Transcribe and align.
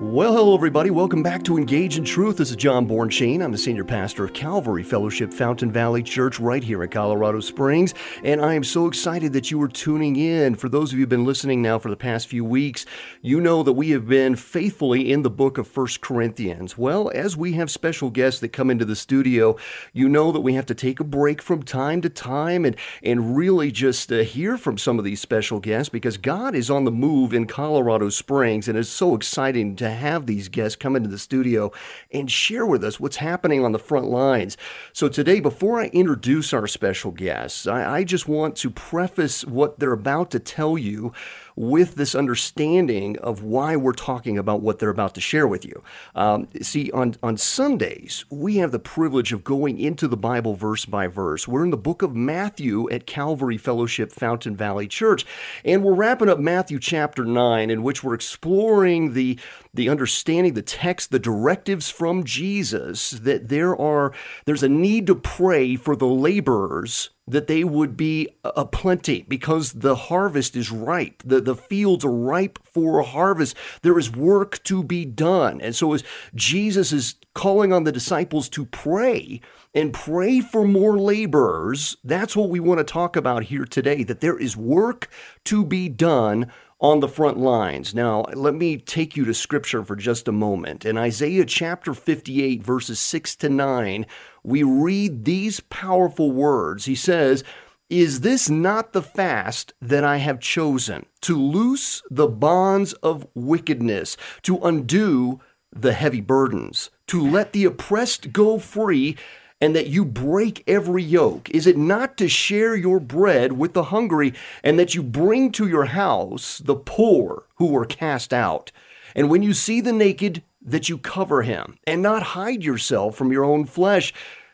Well, 0.00 0.32
hello, 0.32 0.54
everybody. 0.54 0.88
Welcome 0.88 1.22
back 1.22 1.42
to 1.42 1.58
Engage 1.58 1.98
in 1.98 2.06
Truth. 2.06 2.38
This 2.38 2.48
is 2.48 2.56
John 2.56 2.88
Bornschein. 2.88 3.44
I'm 3.44 3.52
the 3.52 3.58
senior 3.58 3.84
pastor 3.84 4.24
of 4.24 4.32
Calvary 4.32 4.82
Fellowship 4.82 5.30
Fountain 5.30 5.70
Valley 5.70 6.02
Church 6.02 6.40
right 6.40 6.64
here 6.64 6.82
in 6.82 6.88
Colorado 6.88 7.40
Springs. 7.40 7.92
And 8.24 8.40
I 8.40 8.54
am 8.54 8.64
so 8.64 8.86
excited 8.86 9.34
that 9.34 9.50
you 9.50 9.60
are 9.60 9.68
tuning 9.68 10.16
in. 10.16 10.54
For 10.54 10.70
those 10.70 10.90
of 10.90 10.98
you 10.98 11.02
who've 11.02 11.10
been 11.10 11.26
listening 11.26 11.60
now 11.60 11.78
for 11.78 11.90
the 11.90 11.96
past 11.96 12.28
few 12.28 12.46
weeks, 12.46 12.86
you 13.20 13.42
know 13.42 13.62
that 13.62 13.74
we 13.74 13.90
have 13.90 14.08
been 14.08 14.36
faithfully 14.36 15.12
in 15.12 15.20
the 15.20 15.28
book 15.28 15.58
of 15.58 15.68
First 15.68 16.00
Corinthians. 16.00 16.78
Well, 16.78 17.10
as 17.14 17.36
we 17.36 17.52
have 17.52 17.70
special 17.70 18.08
guests 18.08 18.40
that 18.40 18.54
come 18.54 18.70
into 18.70 18.86
the 18.86 18.96
studio, 18.96 19.58
you 19.92 20.08
know 20.08 20.32
that 20.32 20.40
we 20.40 20.54
have 20.54 20.66
to 20.66 20.74
take 20.74 21.00
a 21.00 21.04
break 21.04 21.42
from 21.42 21.62
time 21.62 22.00
to 22.00 22.08
time 22.08 22.64
and, 22.64 22.74
and 23.02 23.36
really 23.36 23.70
just 23.70 24.10
uh, 24.10 24.20
hear 24.20 24.56
from 24.56 24.78
some 24.78 24.98
of 24.98 25.04
these 25.04 25.20
special 25.20 25.60
guests 25.60 25.90
because 25.90 26.16
God 26.16 26.54
is 26.54 26.70
on 26.70 26.86
the 26.86 26.90
move 26.90 27.34
in 27.34 27.46
Colorado 27.46 28.08
Springs 28.08 28.66
and 28.66 28.78
it's 28.78 28.88
so 28.88 29.14
exciting 29.14 29.76
to 29.76 29.89
have 29.90 30.26
these 30.26 30.48
guests 30.48 30.76
come 30.76 30.96
into 30.96 31.08
the 31.08 31.18
studio 31.18 31.72
and 32.10 32.30
share 32.30 32.66
with 32.66 32.82
us 32.84 32.98
what's 32.98 33.16
happening 33.16 33.64
on 33.64 33.72
the 33.72 33.78
front 33.78 34.06
lines. 34.06 34.56
So, 34.92 35.08
today, 35.08 35.40
before 35.40 35.80
I 35.80 35.86
introduce 35.86 36.52
our 36.52 36.66
special 36.66 37.10
guests, 37.10 37.66
I, 37.66 37.98
I 37.98 38.04
just 38.04 38.28
want 38.28 38.56
to 38.56 38.70
preface 38.70 39.44
what 39.44 39.78
they're 39.78 39.92
about 39.92 40.30
to 40.32 40.38
tell 40.38 40.78
you 40.78 41.12
with 41.56 41.94
this 41.94 42.14
understanding 42.14 43.18
of 43.18 43.42
why 43.42 43.76
we're 43.76 43.92
talking 43.92 44.38
about 44.38 44.62
what 44.62 44.78
they're 44.78 44.90
about 44.90 45.14
to 45.14 45.20
share 45.20 45.46
with 45.46 45.64
you. 45.64 45.82
Um, 46.14 46.48
see, 46.62 46.90
on, 46.92 47.16
on 47.22 47.36
Sundays, 47.36 48.24
we 48.30 48.56
have 48.56 48.72
the 48.72 48.78
privilege 48.78 49.32
of 49.32 49.44
going 49.44 49.78
into 49.78 50.08
the 50.08 50.16
Bible 50.16 50.54
verse 50.54 50.84
by 50.84 51.06
verse. 51.06 51.46
We're 51.46 51.64
in 51.64 51.70
the 51.70 51.76
book 51.76 52.02
of 52.02 52.14
Matthew 52.14 52.90
at 52.90 53.06
Calvary 53.06 53.58
Fellowship 53.58 54.12
Fountain 54.12 54.56
Valley 54.56 54.86
Church, 54.86 55.24
and 55.64 55.82
we're 55.82 55.94
wrapping 55.94 56.28
up 56.28 56.38
Matthew 56.38 56.78
chapter 56.78 57.24
9, 57.24 57.70
in 57.70 57.82
which 57.82 58.02
we're 58.02 58.14
exploring 58.14 59.14
the, 59.14 59.38
the 59.74 59.88
understanding, 59.88 60.54
the 60.54 60.62
text, 60.62 61.10
the 61.10 61.18
directives 61.18 61.90
from 61.90 62.24
Jesus 62.24 63.10
that 63.10 63.48
there 63.48 63.76
are, 63.76 64.12
there's 64.44 64.62
a 64.62 64.68
need 64.68 65.06
to 65.06 65.14
pray 65.14 65.76
for 65.76 65.96
the 65.96 66.06
laborers 66.06 67.10
that 67.30 67.46
they 67.46 67.64
would 67.64 67.96
be 67.96 68.28
a 68.44 68.64
plenty 68.64 69.22
because 69.22 69.72
the 69.72 69.94
harvest 69.94 70.56
is 70.56 70.70
ripe. 70.70 71.22
The, 71.24 71.40
the 71.40 71.54
fields 71.54 72.04
are 72.04 72.12
ripe 72.12 72.58
for 72.64 72.98
a 72.98 73.04
harvest. 73.04 73.56
There 73.82 73.98
is 73.98 74.10
work 74.10 74.62
to 74.64 74.82
be 74.82 75.04
done. 75.04 75.60
And 75.60 75.74
so, 75.74 75.92
as 75.92 76.04
Jesus 76.34 76.92
is 76.92 77.14
calling 77.34 77.72
on 77.72 77.84
the 77.84 77.92
disciples 77.92 78.48
to 78.50 78.66
pray 78.66 79.40
and 79.74 79.92
pray 79.92 80.40
for 80.40 80.66
more 80.66 80.98
laborers, 80.98 81.96
that's 82.02 82.34
what 82.34 82.50
we 82.50 82.60
want 82.60 82.78
to 82.78 82.84
talk 82.84 83.16
about 83.16 83.44
here 83.44 83.64
today 83.64 84.02
that 84.04 84.20
there 84.20 84.38
is 84.38 84.56
work 84.56 85.08
to 85.44 85.64
be 85.64 85.88
done 85.88 86.50
on 86.80 87.00
the 87.00 87.08
front 87.08 87.36
lines. 87.36 87.94
Now, 87.94 88.22
let 88.34 88.54
me 88.54 88.78
take 88.78 89.16
you 89.16 89.24
to 89.26 89.34
scripture 89.34 89.84
for 89.84 89.96
just 89.96 90.26
a 90.28 90.32
moment. 90.32 90.86
In 90.86 90.96
Isaiah 90.96 91.44
chapter 91.44 91.92
58, 91.92 92.62
verses 92.62 92.98
6 92.98 93.36
to 93.36 93.48
9, 93.50 94.06
we 94.42 94.62
read 94.62 95.24
these 95.24 95.60
powerful 95.60 96.30
words. 96.30 96.84
He 96.84 96.94
says, 96.94 97.44
Is 97.88 98.20
this 98.20 98.48
not 98.48 98.92
the 98.92 99.02
fast 99.02 99.72
that 99.80 100.04
I 100.04 100.18
have 100.18 100.40
chosen? 100.40 101.06
To 101.22 101.36
loose 101.40 102.02
the 102.10 102.28
bonds 102.28 102.92
of 102.94 103.26
wickedness, 103.34 104.16
to 104.42 104.58
undo 104.58 105.40
the 105.72 105.92
heavy 105.92 106.20
burdens, 106.20 106.90
to 107.08 107.24
let 107.24 107.52
the 107.52 107.64
oppressed 107.64 108.32
go 108.32 108.58
free 108.58 109.16
and 109.60 109.76
that 109.76 109.88
you 109.88 110.04
break 110.04 110.64
every 110.66 111.02
yoke? 111.02 111.50
Is 111.50 111.66
it 111.66 111.76
not 111.76 112.16
to 112.16 112.28
share 112.28 112.74
your 112.74 112.98
bread 112.98 113.52
with 113.52 113.74
the 113.74 113.84
hungry, 113.84 114.32
and 114.64 114.78
that 114.78 114.94
you 114.94 115.02
bring 115.02 115.52
to 115.52 115.68
your 115.68 115.86
house 115.86 116.58
the 116.64 116.76
poor 116.76 117.44
who 117.56 117.66
were 117.66 117.84
cast 117.84 118.32
out? 118.32 118.72
And 119.14 119.28
when 119.28 119.42
you 119.42 119.52
see 119.52 119.80
the 119.80 119.92
naked, 119.92 120.42
that 120.62 120.88
you 120.88 120.98
cover 120.98 121.42
him, 121.42 121.76
and 121.86 122.02
not 122.02 122.22
hide 122.22 122.62
yourself 122.62 123.16
from 123.16 123.32
your 123.32 123.44
own 123.44 123.64
flesh. 123.64 124.12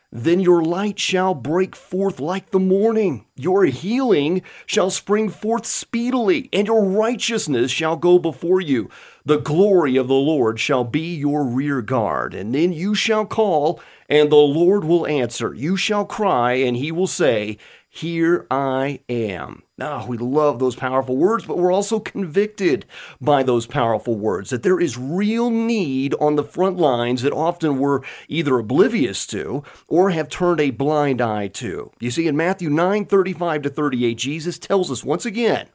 Then 0.09 0.39
your 0.39 0.63
light 0.63 0.97
shall 0.99 1.33
break 1.33 1.75
forth 1.75 2.21
like 2.21 2.51
the 2.51 2.59
morning. 2.59 3.25
Your 3.35 3.65
healing 3.65 4.41
shall 4.65 4.89
spring 4.89 5.27
forth 5.27 5.65
speedily, 5.65 6.47
and 6.53 6.65
your 6.65 6.85
righteousness 6.85 7.71
shall 7.71 7.97
go 7.97 8.17
before 8.17 8.61
you. 8.61 8.89
The 9.25 9.39
glory 9.39 9.97
of 9.97 10.07
the 10.07 10.13
Lord 10.13 10.61
shall 10.61 10.85
be 10.85 11.13
your 11.13 11.43
rear 11.43 11.81
guard. 11.81 12.33
And 12.33 12.55
then 12.55 12.71
you 12.71 12.95
shall 12.95 13.25
call, 13.25 13.81
and 14.07 14.31
the 14.31 14.37
Lord 14.37 14.85
will 14.85 15.05
answer. 15.05 15.53
You 15.53 15.75
shall 15.75 16.05
cry, 16.05 16.53
and 16.53 16.77
he 16.77 16.89
will 16.93 17.07
say, 17.07 17.57
Here 17.97 18.45
I 18.51 18.99
am. 19.09 19.63
Now, 19.75 20.03
oh, 20.03 20.05
we 20.05 20.19
love 20.19 20.59
those 20.59 20.75
powerful 20.75 21.17
words, 21.17 21.47
but 21.47 21.57
we're 21.57 21.71
also 21.71 21.99
convicted 21.99 22.85
by 23.19 23.41
those 23.41 23.65
powerful 23.65 24.13
words 24.13 24.51
that 24.51 24.61
there 24.61 24.79
is 24.79 24.99
real 24.99 25.49
need 25.49 26.13
on 26.19 26.35
the 26.35 26.43
front 26.43 26.77
lines 26.77 27.23
that 27.23 27.33
often 27.33 27.79
we're 27.79 28.01
either 28.27 28.59
oblivious 28.59 29.25
to 29.27 29.63
or 29.87 30.11
have 30.11 30.29
turned 30.29 30.59
a 30.59 30.69
blind 30.69 31.21
eye 31.21 31.47
to. 31.47 31.91
You 31.99 32.11
see, 32.11 32.27
in 32.27 32.37
Matthew 32.37 32.69
9 32.69 33.05
35 33.05 33.63
to 33.63 33.69
38, 33.71 34.15
Jesus 34.15 34.59
tells 34.59 34.91
us 34.91 35.03
once 35.03 35.25
again, 35.25 35.67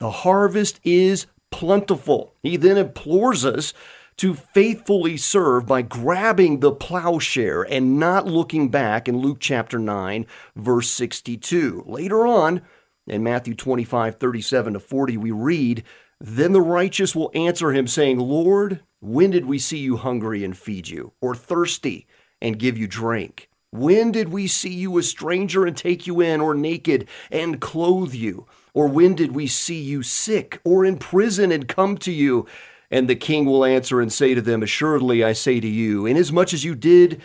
the 0.00 0.10
harvest 0.10 0.80
is 0.84 1.28
plentiful. 1.50 2.34
He 2.42 2.58
then 2.58 2.76
implores 2.76 3.46
us 3.46 3.72
to 4.20 4.34
faithfully 4.34 5.16
serve 5.16 5.64
by 5.64 5.80
grabbing 5.80 6.60
the 6.60 6.70
plowshare 6.70 7.62
and 7.62 7.98
not 7.98 8.26
looking 8.26 8.68
back 8.68 9.08
in 9.08 9.16
Luke 9.16 9.38
chapter 9.40 9.78
9, 9.78 10.26
verse 10.54 10.90
62. 10.90 11.84
Later 11.86 12.26
on, 12.26 12.60
in 13.06 13.22
Matthew 13.22 13.54
25, 13.54 14.16
37 14.16 14.74
to 14.74 14.78
40, 14.78 15.16
we 15.16 15.30
read, 15.30 15.84
Then 16.20 16.52
the 16.52 16.60
righteous 16.60 17.16
will 17.16 17.30
answer 17.34 17.72
him, 17.72 17.86
saying, 17.86 18.18
Lord, 18.18 18.82
when 19.00 19.30
did 19.30 19.46
we 19.46 19.58
see 19.58 19.78
you 19.78 19.96
hungry 19.96 20.44
and 20.44 20.54
feed 20.54 20.88
you, 20.88 21.14
or 21.22 21.34
thirsty 21.34 22.06
and 22.42 22.58
give 22.58 22.76
you 22.76 22.86
drink? 22.86 23.48
When 23.70 24.12
did 24.12 24.28
we 24.28 24.48
see 24.48 24.74
you 24.74 24.98
a 24.98 25.02
stranger 25.02 25.64
and 25.64 25.74
take 25.74 26.06
you 26.06 26.20
in, 26.20 26.42
or 26.42 26.54
naked 26.54 27.08
and 27.30 27.58
clothe 27.58 28.12
you? 28.12 28.46
Or 28.74 28.86
when 28.86 29.14
did 29.14 29.34
we 29.34 29.46
see 29.46 29.80
you 29.80 30.02
sick 30.02 30.60
or 30.62 30.84
in 30.84 30.98
prison 30.98 31.50
and 31.50 31.66
come 31.66 31.96
to 31.98 32.12
you? 32.12 32.46
And 32.90 33.08
the 33.08 33.16
king 33.16 33.44
will 33.44 33.64
answer 33.64 34.00
and 34.00 34.12
say 34.12 34.34
to 34.34 34.42
them, 34.42 34.62
Assuredly 34.62 35.22
I 35.22 35.32
say 35.32 35.60
to 35.60 35.68
you, 35.68 36.06
inasmuch 36.06 36.52
as 36.52 36.64
you 36.64 36.74
did 36.74 37.22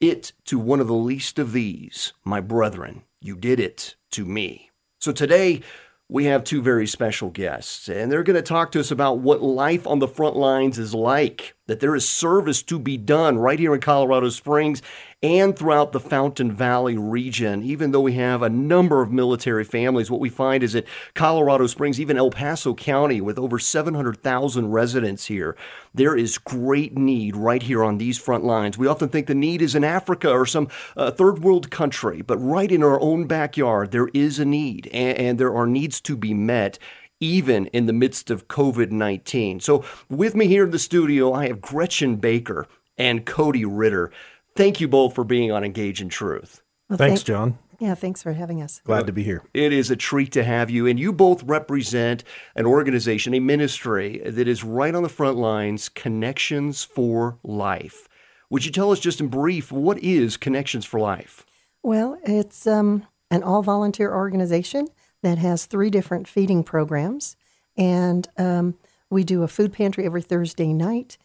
it 0.00 0.32
to 0.46 0.58
one 0.58 0.80
of 0.80 0.88
the 0.88 0.94
least 0.94 1.38
of 1.38 1.52
these, 1.52 2.12
my 2.24 2.40
brethren, 2.40 3.02
you 3.20 3.36
did 3.36 3.60
it 3.60 3.96
to 4.12 4.24
me. 4.24 4.70
So 5.00 5.12
today, 5.12 5.62
we 6.08 6.24
have 6.26 6.44
two 6.44 6.62
very 6.62 6.86
special 6.86 7.30
guests, 7.30 7.88
and 7.88 8.10
they're 8.10 8.22
going 8.22 8.36
to 8.36 8.42
talk 8.42 8.72
to 8.72 8.80
us 8.80 8.90
about 8.90 9.18
what 9.18 9.42
life 9.42 9.86
on 9.86 9.98
the 9.98 10.08
front 10.08 10.36
lines 10.36 10.78
is 10.78 10.94
like, 10.94 11.55
that 11.66 11.80
there 11.80 11.94
is 11.94 12.08
service 12.08 12.62
to 12.62 12.78
be 12.78 12.96
done 12.96 13.38
right 13.38 13.58
here 13.58 13.74
in 13.74 13.80
Colorado 13.80 14.28
Springs 14.28 14.82
and 15.22 15.56
throughout 15.56 15.92
the 15.92 16.00
Fountain 16.00 16.52
Valley 16.52 16.96
region. 16.96 17.62
Even 17.62 17.90
though 17.90 18.02
we 18.02 18.12
have 18.12 18.42
a 18.42 18.50
number 18.50 19.02
of 19.02 19.10
military 19.10 19.64
families, 19.64 20.10
what 20.10 20.20
we 20.20 20.28
find 20.28 20.62
is 20.62 20.74
that 20.74 20.86
Colorado 21.14 21.66
Springs, 21.66 21.98
even 21.98 22.18
El 22.18 22.30
Paso 22.30 22.74
County, 22.74 23.20
with 23.20 23.38
over 23.38 23.58
700,000 23.58 24.70
residents 24.70 25.26
here, 25.26 25.56
there 25.94 26.16
is 26.16 26.38
great 26.38 26.96
need 26.96 27.34
right 27.34 27.62
here 27.62 27.82
on 27.82 27.98
these 27.98 28.18
front 28.18 28.44
lines. 28.44 28.76
We 28.76 28.86
often 28.86 29.08
think 29.08 29.26
the 29.26 29.34
need 29.34 29.62
is 29.62 29.74
in 29.74 29.84
Africa 29.84 30.30
or 30.30 30.46
some 30.46 30.68
uh, 30.96 31.10
third 31.10 31.42
world 31.42 31.70
country, 31.70 32.22
but 32.22 32.38
right 32.38 32.70
in 32.70 32.82
our 32.82 33.00
own 33.00 33.26
backyard, 33.26 33.90
there 33.90 34.08
is 34.08 34.38
a 34.38 34.44
need, 34.44 34.88
and, 34.92 35.18
and 35.18 35.40
there 35.40 35.54
are 35.54 35.66
needs 35.66 36.00
to 36.02 36.16
be 36.16 36.34
met 36.34 36.78
even 37.20 37.66
in 37.68 37.86
the 37.86 37.92
midst 37.92 38.30
of 38.30 38.48
COVID 38.48 38.90
19. 38.90 39.60
So, 39.60 39.84
with 40.08 40.34
me 40.34 40.46
here 40.46 40.64
in 40.64 40.70
the 40.70 40.78
studio, 40.78 41.32
I 41.32 41.46
have 41.48 41.60
Gretchen 41.60 42.16
Baker 42.16 42.66
and 42.98 43.24
Cody 43.24 43.64
Ritter. 43.64 44.10
Thank 44.54 44.80
you 44.80 44.88
both 44.88 45.14
for 45.14 45.24
being 45.24 45.52
on 45.52 45.64
Engage 45.64 46.00
in 46.00 46.08
Truth. 46.08 46.62
Well, 46.88 46.96
Thanks, 46.96 47.20
thank- 47.20 47.26
John. 47.26 47.58
Yeah, 47.78 47.94
thanks 47.94 48.22
for 48.22 48.32
having 48.32 48.62
us. 48.62 48.80
Glad 48.84 49.06
to 49.06 49.12
be 49.12 49.22
here. 49.22 49.42
It 49.52 49.70
is 49.70 49.90
a 49.90 49.96
treat 49.96 50.32
to 50.32 50.42
have 50.42 50.70
you. 50.70 50.86
And 50.86 50.98
you 50.98 51.12
both 51.12 51.42
represent 51.42 52.24
an 52.54 52.64
organization, 52.64 53.34
a 53.34 53.38
ministry 53.40 54.22
that 54.24 54.48
is 54.48 54.64
right 54.64 54.94
on 54.94 55.02
the 55.02 55.10
front 55.10 55.36
lines 55.36 55.90
Connections 55.90 56.84
for 56.84 57.38
Life. 57.44 58.08
Would 58.48 58.64
you 58.64 58.70
tell 58.72 58.92
us 58.92 58.98
just 58.98 59.20
in 59.20 59.28
brief, 59.28 59.70
what 59.70 59.98
is 59.98 60.38
Connections 60.38 60.86
for 60.86 60.98
Life? 60.98 61.44
Well, 61.82 62.18
it's 62.24 62.66
um, 62.66 63.06
an 63.30 63.42
all 63.42 63.62
volunteer 63.62 64.10
organization 64.14 64.88
that 65.22 65.38
has 65.38 65.66
three 65.66 65.90
different 65.90 66.28
feeding 66.28 66.62
programs. 66.62 67.36
And 67.76 68.28
um, 68.38 68.76
we 69.10 69.24
do 69.24 69.42
a 69.42 69.48
food 69.48 69.72
pantry 69.72 70.04
every 70.06 70.22
Thursday 70.22 70.72
night 70.72 71.18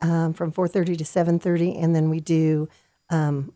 um, 0.00 0.32
from 0.32 0.52
4.30 0.52 0.98
to 0.98 1.04
7.30. 1.04 1.82
And 1.82 1.94
then 1.94 2.10
we 2.10 2.20
do 2.20 2.68
um, 3.10 3.52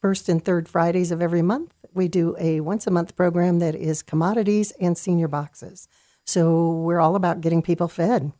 first 0.00 0.28
and 0.28 0.44
third 0.44 0.68
Fridays 0.68 1.10
of 1.10 1.22
every 1.22 1.42
month. 1.42 1.74
We 1.94 2.08
do 2.08 2.36
a 2.38 2.60
once 2.60 2.86
a 2.86 2.90
month 2.90 3.16
program 3.16 3.58
that 3.58 3.74
is 3.74 4.02
commodities 4.02 4.72
and 4.80 4.96
senior 4.96 5.28
boxes. 5.28 5.88
So 6.24 6.72
we're 6.72 7.00
all 7.00 7.16
about 7.16 7.40
getting 7.40 7.62
people 7.62 7.88
fed. 7.88 8.32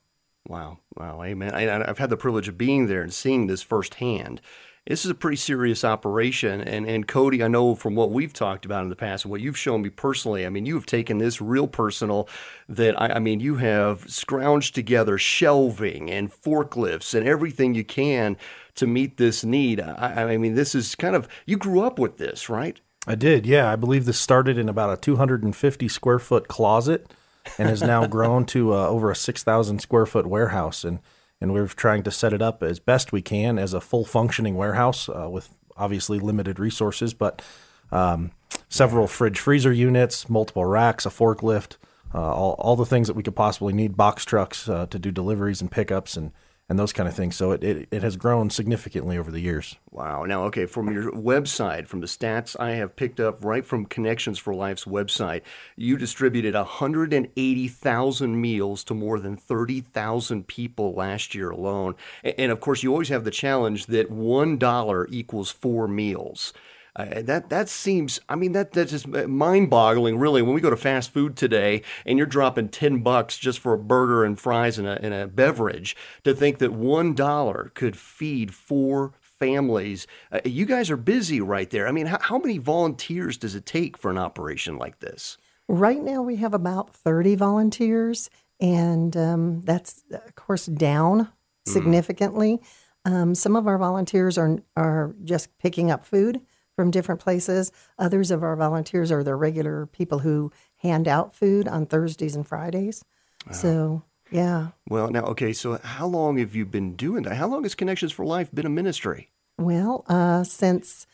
Wow, 0.47 0.79
wow, 0.97 1.23
amen. 1.23 1.55
I, 1.55 1.88
I've 1.88 1.99
had 1.99 2.11
the 2.11 2.17
privilege 2.17 2.49
of 2.49 2.59
being 2.59 2.87
there 2.87 3.03
and 3.03 3.12
seeing 3.12 3.47
this 3.47 3.62
firsthand. 3.62 4.41
This 4.87 5.05
is 5.05 5.11
a 5.11 5.14
pretty 5.14 5.37
serious 5.37 5.84
operation. 5.84 6.61
And 6.61 6.87
and 6.87 7.06
Cody, 7.06 7.43
I 7.43 7.49
know 7.49 7.75
from 7.75 7.94
what 7.94 8.11
we've 8.11 8.32
talked 8.32 8.64
about 8.64 8.82
in 8.82 8.90
the 8.90 8.96
past 8.96 9.25
and 9.25 9.31
what 9.31 9.40
you've 9.40 9.58
shown 9.58 9.82
me 9.82 9.90
personally, 9.90 10.44
I 10.44 10.49
mean, 10.49 10.67
you 10.67 10.75
have 10.75 10.87
taken 10.87 11.19
this 11.19 11.40
real 11.40 11.69
personal. 11.69 12.29
That 12.69 13.00
I, 13.00 13.14
I 13.14 13.19
mean, 13.19 13.40
you 13.40 13.56
have 13.56 14.05
scrounged 14.06 14.73
together 14.73 15.19
shelving 15.19 16.11
and 16.11 16.32
forklifts 16.32 17.14
and 17.14 17.26
everything 17.26 17.75
you 17.75 17.84
can 17.84 18.37
to 18.75 18.87
meet 18.87 19.19
this 19.19 19.44
need. 19.44 19.81
I, 19.81 20.32
I 20.32 20.37
mean, 20.37 20.55
this 20.55 20.75
is 20.75 20.94
kind 20.94 21.14
of 21.14 21.28
you 21.46 21.56
grew 21.56 21.82
up 21.82 21.99
with 21.99 22.19
this, 22.19 22.49
right? 22.49 22.81
I 23.06 23.14
did, 23.17 23.46
yeah. 23.46 23.70
I 23.70 23.76
believe 23.76 24.05
this 24.05 24.20
started 24.20 24.58
in 24.58 24.69
about 24.69 24.96
a 24.96 25.00
250 25.00 25.88
square 25.88 26.19
foot 26.20 26.46
closet 26.49 27.12
and 27.58 27.69
has 27.69 27.82
now 27.82 28.06
grown 28.08 28.46
to 28.46 28.75
uh, 28.75 28.87
over 28.87 29.11
a 29.11 29.17
6,000 29.17 29.81
square 29.81 30.06
foot 30.06 30.26
warehouse. 30.26 30.85
And 30.85 31.00
and 31.43 31.53
we're 31.53 31.67
trying 31.67 32.03
to 32.05 32.11
set 32.11 32.33
it 32.33 32.41
up 32.41 32.62
as 32.62 32.79
best 32.79 33.12
we 33.12 33.21
can 33.21 33.59
as 33.59 33.75
a 33.75 33.81
full 33.81 34.05
functioning 34.05 34.55
warehouse 34.55 35.09
uh, 35.09 35.29
with 35.29 35.50
obviously 35.77 36.19
limited 36.19 36.59
resources, 36.59 37.12
but 37.12 37.43
um, 37.91 38.31
several 38.69 39.06
fridge 39.06 39.39
freezer 39.39 39.73
units, 39.73 40.29
multiple 40.29 40.65
racks, 40.65 41.05
a 41.05 41.11
forklift, 41.11 41.77
uh, 42.15 42.33
all, 42.33 42.53
all 42.59 42.77
the 42.77 42.87
things 42.87 43.09
that 43.09 43.15
we 43.15 43.23
could 43.23 43.35
possibly 43.35 43.73
need, 43.73 43.97
box 43.97 44.25
trucks 44.25 44.69
uh, 44.69 44.87
to 44.87 44.99
do 44.99 45.11
deliveries 45.11 45.61
and 45.61 45.71
pickups 45.71 46.17
and 46.17 46.31
and 46.69 46.79
those 46.79 46.93
kind 46.93 47.09
of 47.09 47.14
things. 47.14 47.37
So 47.37 47.53
it, 47.53 47.62
it, 47.62 47.88
it, 47.91 48.03
has 48.03 48.17
grown 48.17 48.49
significantly 48.49 49.19
over 49.19 49.31
the 49.31 49.41
years. 49.41 49.76
Wow. 49.91 50.25
Now, 50.25 50.44
okay, 50.44 50.67
from 50.67 50.93
your 50.93 51.11
website, 51.12 51.87
from 51.87 52.00
the 52.00 52.06
stats 52.06 52.59
I 52.59 52.70
have 52.73 52.97
picked 52.97 53.20
up 53.20 53.44
right 53.44 53.64
from 53.67 53.85
Connections 53.85 54.38
for 54.38 54.55
Life's 54.55 54.85
website, 54.85 55.43
you 55.76 55.99
distributed 55.99 56.55
180,000 56.55 58.41
meals 58.41 58.85
to 58.85 58.94
more 58.94 59.20
than 59.20 59.37
30,000 59.37 60.47
people 60.47 60.94
last 60.94 61.35
year 61.35 61.50
alone. 61.50 61.94
And, 62.25 62.35
and 62.38 62.53
of 62.53 62.61
course, 62.61 62.82
you 62.82 62.91
always 62.91 63.11
have 63.11 63.25
the 63.25 63.31
challenge 63.31 63.87
that 63.87 64.11
$1 64.11 65.06
equals 65.11 65.50
four 65.50 65.88
meals. 65.88 66.53
Uh, 66.94 67.23
that 67.23 67.49
that 67.49 67.71
seems. 67.71 68.21
I 68.29 68.37
mean, 68.37 68.53
that 68.53 68.73
that's 68.73 68.91
just 68.91 69.06
mind-boggling, 69.09 70.19
really. 70.19 70.43
When 70.43 70.55
we 70.55 70.61
go 70.61 70.69
to 70.69 70.77
fast 70.77 71.11
food 71.11 71.37
today, 71.37 71.83
and 72.05 72.19
you're 72.19 72.27
dropping 72.27 72.69
ten 72.69 73.03
bucks 73.03 73.39
just 73.39 73.61
for 73.61 73.73
a 73.73 73.79
burger 73.79 74.25
and 74.25 74.39
fries 74.39 74.79
and 74.79 74.87
a, 74.87 75.03
and 75.03 75.15
a 75.15 75.27
beverage, 75.27 75.97
to 76.25 76.35
think 76.35 76.59
that 76.59 76.73
one 76.73 77.15
dollar 77.15 77.73
could 77.75 77.97
feed 77.97 78.53
four 78.53 79.15
families. 79.21 80.06
Uh, 80.31 80.41
you 80.44 80.67
guys 80.67 80.91
are 80.91 80.99
busy 80.99 81.41
right 81.41 81.71
there. 81.71 81.89
I 81.89 81.93
mean, 81.93 82.06
how, 82.06 82.19
how 82.21 82.39
many 82.39 82.59
volunteers 82.59 83.38
does 83.38 83.55
it 83.55 83.65
take 83.65 83.97
for 83.97 84.11
an 84.11 84.19
operation 84.19 84.77
like 84.77 85.00
this? 85.00 85.38
Right 85.69 86.03
now, 86.03 86.21
we 86.21 86.37
have 86.37 86.53
about 86.53 86.95
thirty 86.95 87.37
volunteers, 87.37 88.29
and 88.61 89.17
um, 89.17 89.62
that's 89.62 90.05
of 90.12 90.35
course 90.35 90.67
down 90.67 91.23
mm. 91.23 91.29
significantly. 91.65 92.61
Mm. 93.06 93.12
Um, 93.12 93.35
some 93.35 93.56
of 93.56 93.67
our 93.67 93.79
volunteers 93.79 94.37
are 94.37 94.59
are 94.77 95.15
just 95.25 95.56
picking 95.59 95.91
up 95.91 96.05
food 96.05 96.43
from 96.82 96.90
different 96.90 97.20
places. 97.20 97.70
Others 98.00 98.32
of 98.32 98.43
our 98.43 98.56
volunteers 98.56 99.12
are 99.12 99.23
the 99.23 99.37
regular 99.37 99.87
people 99.87 100.19
who 100.19 100.50
hand 100.79 101.06
out 101.06 101.32
food 101.32 101.69
on 101.69 101.87
Thursdays 101.87 102.34
and 102.34 102.44
Fridays. 102.44 103.05
Wow. 103.46 103.52
So, 103.52 104.02
yeah. 104.32 104.69
Well, 104.88 105.08
now, 105.08 105.23
okay, 105.26 105.52
so 105.52 105.79
how 105.84 106.08
long 106.08 106.38
have 106.38 106.56
you 106.56 106.67
been 106.67 106.96
doing 106.96 107.23
that? 107.23 107.37
How 107.37 107.46
long 107.46 107.62
has 107.62 107.76
Connections 107.76 108.11
for 108.11 108.26
Life 108.26 108.52
been 108.52 108.67
a 108.67 108.69
ministry? 108.69 109.31
Well, 109.58 110.05
uh, 110.08 110.43
since 110.43 111.06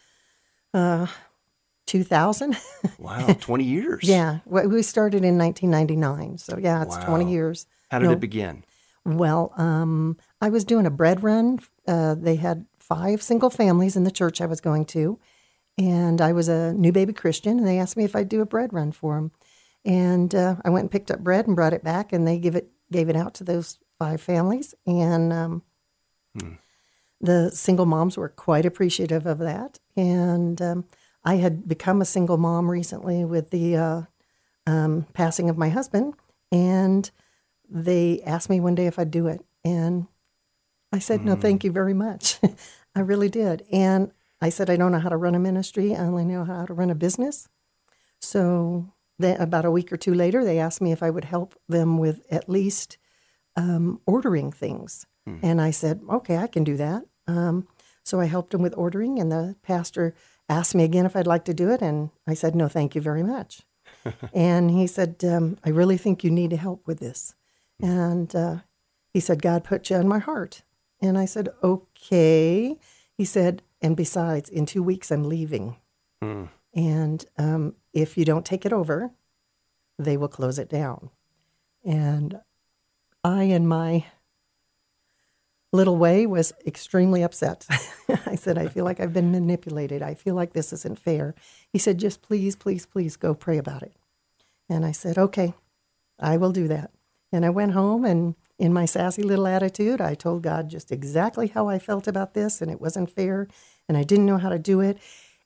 uh, 0.72 1.06
2000. 1.84 2.56
wow, 2.98 3.26
20 3.38 3.62
years. 3.62 4.04
yeah, 4.04 4.38
we 4.46 4.82
started 4.82 5.22
in 5.22 5.36
1999. 5.36 6.38
So, 6.38 6.56
yeah, 6.56 6.82
it's 6.82 6.96
wow. 6.96 7.04
20 7.04 7.30
years. 7.30 7.66
How 7.90 7.98
did 7.98 8.06
no, 8.06 8.12
it 8.12 8.20
begin? 8.20 8.64
Well, 9.04 9.52
um, 9.58 10.16
I 10.40 10.48
was 10.48 10.64
doing 10.64 10.86
a 10.86 10.90
bread 10.90 11.22
run. 11.22 11.58
Uh, 11.86 12.14
they 12.14 12.36
had 12.36 12.64
five 12.78 13.20
single 13.20 13.50
families 13.50 13.96
in 13.96 14.04
the 14.04 14.10
church 14.10 14.40
I 14.40 14.46
was 14.46 14.62
going 14.62 14.86
to 14.86 15.18
and 15.78 16.20
I 16.20 16.32
was 16.32 16.48
a 16.48 16.72
new 16.74 16.92
baby 16.92 17.12
Christian, 17.12 17.58
and 17.58 17.66
they 17.66 17.78
asked 17.78 17.96
me 17.96 18.04
if 18.04 18.16
I'd 18.16 18.28
do 18.28 18.42
a 18.42 18.46
bread 18.46 18.72
run 18.72 18.90
for 18.90 19.14
them. 19.14 19.30
And 19.84 20.34
uh, 20.34 20.56
I 20.64 20.70
went 20.70 20.84
and 20.84 20.90
picked 20.90 21.10
up 21.10 21.20
bread 21.20 21.46
and 21.46 21.54
brought 21.54 21.72
it 21.72 21.84
back, 21.84 22.12
and 22.12 22.26
they 22.26 22.38
give 22.38 22.56
it 22.56 22.68
gave 22.90 23.08
it 23.08 23.16
out 23.16 23.34
to 23.34 23.44
those 23.44 23.78
five 23.98 24.20
families. 24.20 24.74
And 24.86 25.32
um, 25.32 25.62
hmm. 26.38 26.54
the 27.20 27.50
single 27.50 27.86
moms 27.86 28.16
were 28.16 28.28
quite 28.28 28.66
appreciative 28.66 29.26
of 29.26 29.38
that. 29.38 29.78
And 29.96 30.60
um, 30.60 30.84
I 31.24 31.36
had 31.36 31.68
become 31.68 32.00
a 32.00 32.06
single 32.06 32.38
mom 32.38 32.70
recently 32.70 33.24
with 33.24 33.50
the 33.50 33.76
uh, 33.76 34.02
um, 34.66 35.06
passing 35.12 35.48
of 35.48 35.58
my 35.58 35.68
husband, 35.68 36.14
and 36.50 37.08
they 37.70 38.20
asked 38.22 38.50
me 38.50 38.58
one 38.58 38.74
day 38.74 38.86
if 38.86 38.98
I'd 38.98 39.10
do 39.10 39.28
it, 39.28 39.44
and 39.64 40.08
I 40.92 40.98
said, 40.98 41.24
"No, 41.24 41.36
thank 41.36 41.62
hmm. 41.62 41.66
you 41.66 41.72
very 41.72 41.94
much." 41.94 42.40
I 42.96 43.00
really 43.00 43.28
did, 43.28 43.64
and 43.70 44.10
I 44.40 44.50
said, 44.50 44.70
I 44.70 44.76
don't 44.76 44.92
know 44.92 45.00
how 45.00 45.08
to 45.08 45.16
run 45.16 45.34
a 45.34 45.40
ministry. 45.40 45.94
I 45.94 46.00
only 46.00 46.24
know 46.24 46.44
how 46.44 46.64
to 46.64 46.74
run 46.74 46.90
a 46.90 46.94
business. 46.94 47.48
So 48.20 48.92
then, 49.18 49.40
about 49.40 49.64
a 49.64 49.70
week 49.70 49.92
or 49.92 49.96
two 49.96 50.14
later, 50.14 50.44
they 50.44 50.58
asked 50.58 50.80
me 50.80 50.92
if 50.92 51.02
I 51.02 51.10
would 51.10 51.24
help 51.24 51.54
them 51.68 51.98
with 51.98 52.20
at 52.30 52.48
least 52.48 52.98
um, 53.56 54.00
ordering 54.06 54.52
things. 54.52 55.06
Hmm. 55.26 55.36
And 55.42 55.60
I 55.60 55.70
said, 55.70 56.00
okay, 56.08 56.36
I 56.36 56.46
can 56.46 56.64
do 56.64 56.76
that. 56.76 57.04
Um, 57.26 57.66
so 58.04 58.20
I 58.20 58.26
helped 58.26 58.52
them 58.52 58.62
with 58.62 58.74
ordering, 58.76 59.18
and 59.18 59.30
the 59.30 59.56
pastor 59.62 60.14
asked 60.48 60.74
me 60.74 60.84
again 60.84 61.04
if 61.04 61.14
I'd 61.14 61.26
like 61.26 61.44
to 61.46 61.54
do 61.54 61.70
it. 61.70 61.82
And 61.82 62.10
I 62.26 62.34
said, 62.34 62.54
no, 62.54 62.68
thank 62.68 62.94
you 62.94 63.00
very 63.00 63.22
much. 63.22 63.62
and 64.32 64.70
he 64.70 64.86
said, 64.86 65.16
um, 65.24 65.58
I 65.64 65.70
really 65.70 65.98
think 65.98 66.24
you 66.24 66.30
need 66.30 66.52
help 66.52 66.86
with 66.86 67.00
this. 67.00 67.34
And 67.80 68.34
uh, 68.34 68.56
he 69.12 69.20
said, 69.20 69.42
God 69.42 69.64
put 69.64 69.90
you 69.90 69.96
on 69.96 70.08
my 70.08 70.18
heart. 70.18 70.62
And 71.00 71.18
I 71.18 71.26
said, 71.26 71.48
okay. 71.62 72.76
He 73.16 73.24
said, 73.24 73.62
and 73.80 73.96
besides, 73.96 74.48
in 74.48 74.66
two 74.66 74.82
weeks, 74.82 75.10
I'm 75.10 75.28
leaving. 75.28 75.76
Mm. 76.22 76.48
And 76.74 77.24
um, 77.36 77.74
if 77.92 78.18
you 78.18 78.24
don't 78.24 78.44
take 78.44 78.66
it 78.66 78.72
over, 78.72 79.10
they 79.98 80.16
will 80.16 80.28
close 80.28 80.58
it 80.58 80.68
down. 80.68 81.10
And 81.84 82.40
I, 83.24 83.44
in 83.44 83.66
my 83.66 84.06
little 85.72 85.96
way, 85.96 86.26
was 86.26 86.52
extremely 86.66 87.22
upset. 87.22 87.66
I 88.26 88.34
said, 88.34 88.58
I 88.58 88.68
feel 88.68 88.84
like 88.84 89.00
I've 89.00 89.12
been 89.12 89.30
manipulated. 89.30 90.02
I 90.02 90.14
feel 90.14 90.34
like 90.34 90.52
this 90.52 90.72
isn't 90.72 90.98
fair. 90.98 91.34
He 91.72 91.78
said, 91.78 91.98
just 91.98 92.22
please, 92.22 92.56
please, 92.56 92.86
please 92.86 93.16
go 93.16 93.34
pray 93.34 93.58
about 93.58 93.82
it. 93.82 93.94
And 94.68 94.84
I 94.84 94.92
said, 94.92 95.18
okay, 95.18 95.54
I 96.18 96.36
will 96.36 96.52
do 96.52 96.68
that. 96.68 96.90
And 97.32 97.44
I 97.44 97.50
went 97.50 97.72
home 97.72 98.04
and 98.04 98.34
in 98.58 98.72
my 98.72 98.84
sassy 98.84 99.22
little 99.22 99.46
attitude, 99.46 100.00
I 100.00 100.14
told 100.14 100.42
God 100.42 100.68
just 100.68 100.90
exactly 100.90 101.46
how 101.48 101.68
I 101.68 101.78
felt 101.78 102.08
about 102.08 102.34
this, 102.34 102.60
and 102.60 102.70
it 102.70 102.80
wasn't 102.80 103.10
fair, 103.10 103.48
and 103.88 103.96
I 103.96 104.02
didn't 104.02 104.26
know 104.26 104.38
how 104.38 104.48
to 104.48 104.58
do 104.58 104.80
it. 104.80 104.98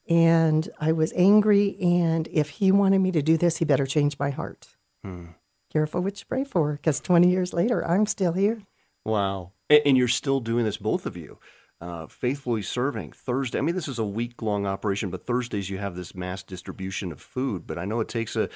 And 0.08 0.68
I 0.80 0.92
was 0.92 1.12
angry, 1.14 1.76
and 1.80 2.28
if 2.32 2.48
He 2.50 2.72
wanted 2.72 3.00
me 3.00 3.12
to 3.12 3.22
do 3.22 3.36
this, 3.36 3.58
He 3.58 3.64
better 3.64 3.86
change 3.86 4.18
my 4.18 4.30
heart. 4.30 4.68
Hmm. 5.04 5.26
Careful 5.72 6.00
what 6.00 6.18
you 6.18 6.26
pray 6.28 6.44
for, 6.44 6.72
because 6.72 7.00
20 7.00 7.28
years 7.28 7.52
later, 7.52 7.86
I'm 7.86 8.06
still 8.06 8.32
here. 8.32 8.62
Wow. 9.04 9.52
And 9.70 9.96
you're 9.96 10.08
still 10.08 10.40
doing 10.40 10.64
this, 10.64 10.76
both 10.76 11.06
of 11.06 11.16
you 11.16 11.38
uh, 11.82 12.06
faithfully 12.06 12.62
serving 12.62 13.10
Thursday. 13.10 13.58
I 13.58 13.60
mean, 13.60 13.74
this 13.74 13.88
is 13.88 13.98
a 13.98 14.04
week 14.04 14.40
long 14.40 14.66
operation, 14.66 15.10
but 15.10 15.26
Thursdays 15.26 15.68
you 15.68 15.78
have 15.78 15.96
this 15.96 16.14
mass 16.14 16.44
distribution 16.44 17.10
of 17.10 17.20
food. 17.20 17.66
But 17.66 17.76
I 17.76 17.84
know 17.84 17.98
it 17.98 18.06
takes 18.08 18.36
a 18.36 18.48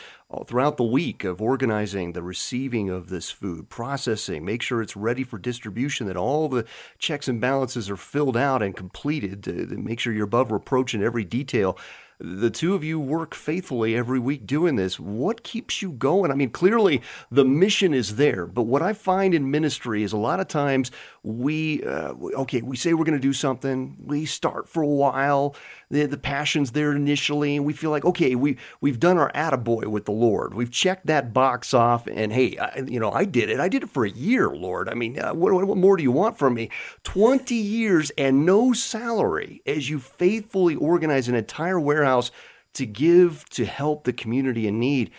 throughout 0.47 0.77
the 0.77 0.85
week 0.85 1.25
of 1.25 1.43
organizing 1.43 2.13
the 2.13 2.23
receiving 2.23 2.89
of 2.89 3.09
this 3.09 3.33
food, 3.33 3.69
processing, 3.69 4.45
make 4.45 4.63
sure 4.63 4.81
it's 4.81 4.97
ready 4.97 5.25
for 5.25 5.39
distribution, 5.39 6.07
that 6.07 6.17
all 6.17 6.49
the 6.49 6.65
checks 7.01 7.27
and 7.27 7.41
balances 7.41 7.91
are 7.91 7.97
filled 7.97 8.37
out 8.37 8.63
and 8.63 8.77
completed 8.77 9.43
to, 9.43 9.67
to 9.67 9.77
make 9.77 9.99
sure 9.99 10.13
you're 10.13 10.25
above 10.25 10.53
reproach 10.53 10.95
in 10.95 11.03
every 11.03 11.25
detail 11.25 11.77
the 12.19 12.51
two 12.51 12.75
of 12.75 12.83
you 12.83 12.99
work 12.99 13.35
faithfully 13.35 13.95
every 13.95 14.19
week 14.19 14.47
doing 14.47 14.77
this. 14.77 14.99
What 14.99 15.43
keeps 15.43 15.83
you 15.83 15.91
going? 15.91 16.31
I 16.31 16.35
mean, 16.35 16.51
clearly 16.51 17.03
the 17.31 17.45
mission 17.45 17.93
is 17.93 18.17
there, 18.17 18.47
but 18.47 18.63
what 18.63 18.83
I 18.83 18.95
find 18.95 19.35
in 19.35 19.51
ministry 19.51 20.03
is 20.03 20.13
a 20.13 20.19
lot 20.19 20.41
of 20.41 20.49
times 20.49 20.91
we, 21.27 21.83
uh, 21.83 22.13
okay, 22.37 22.63
we 22.63 22.77
say 22.77 22.95
we're 22.95 23.05
going 23.05 23.19
to 23.19 23.21
do 23.21 23.33
something, 23.33 23.97
we 23.99 24.25
start 24.25 24.69
for 24.69 24.81
a 24.81 24.87
while, 24.87 25.57
the, 25.91 26.07
the 26.07 26.17
passion's 26.17 26.71
there 26.71 26.93
initially, 26.93 27.57
and 27.57 27.67
we 27.67 27.73
feel 27.73 27.91
like, 27.91 28.05
okay, 28.05 28.37
we, 28.37 28.57
we've 28.81 29.01
done 29.01 29.19
our 29.19 29.33
attaboy 29.33 29.87
with 29.87 30.05
the 30.05 30.13
Lord. 30.13 30.55
We've 30.55 30.71
checked 30.71 31.07
that 31.07 31.33
box 31.33 31.75
off, 31.75 32.07
and 32.07 32.33
hey, 32.33 32.57
I, 32.59 32.85
you 32.87 33.01
know, 33.01 33.11
I 33.11 33.25
did 33.25 33.51
it. 33.51 33.59
I 33.59 33.69
did 33.69 33.83
it 33.83 33.91
for 33.91 34.05
a 34.05 34.11
year, 34.11 34.51
Lord. 34.51 34.89
I 34.89 34.95
mean, 34.95 35.19
uh, 35.19 35.35
what, 35.35 35.53
what 35.53 35.77
more 35.77 35.97
do 35.97 36.05
you 36.05 36.13
want 36.13 36.39
from 36.39 36.55
me? 36.55 36.71
20 37.03 37.57
years 37.57 38.11
and 38.11 38.47
no 38.47 38.73
salary 38.73 39.63
as 39.67 39.91
you 39.91 39.99
faithfully 39.99 40.77
organize 40.77 41.27
an 41.27 41.35
entire 41.35 41.81
warehouse 41.81 42.31
to 42.75 42.87
give 42.87 43.49
to 43.49 43.65
help 43.65 44.05
the 44.05 44.13
community 44.13 44.69
in 44.69 44.79
need. 44.79 45.11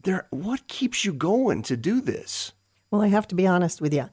There, 0.00 0.28
what 0.30 0.68
keeps 0.68 1.04
you 1.04 1.12
going 1.12 1.62
to 1.62 1.76
do 1.76 2.00
this? 2.00 2.52
Well, 2.92 3.02
I 3.02 3.08
have 3.08 3.26
to 3.28 3.34
be 3.34 3.48
honest 3.48 3.80
with 3.80 3.92
you. 3.92 4.10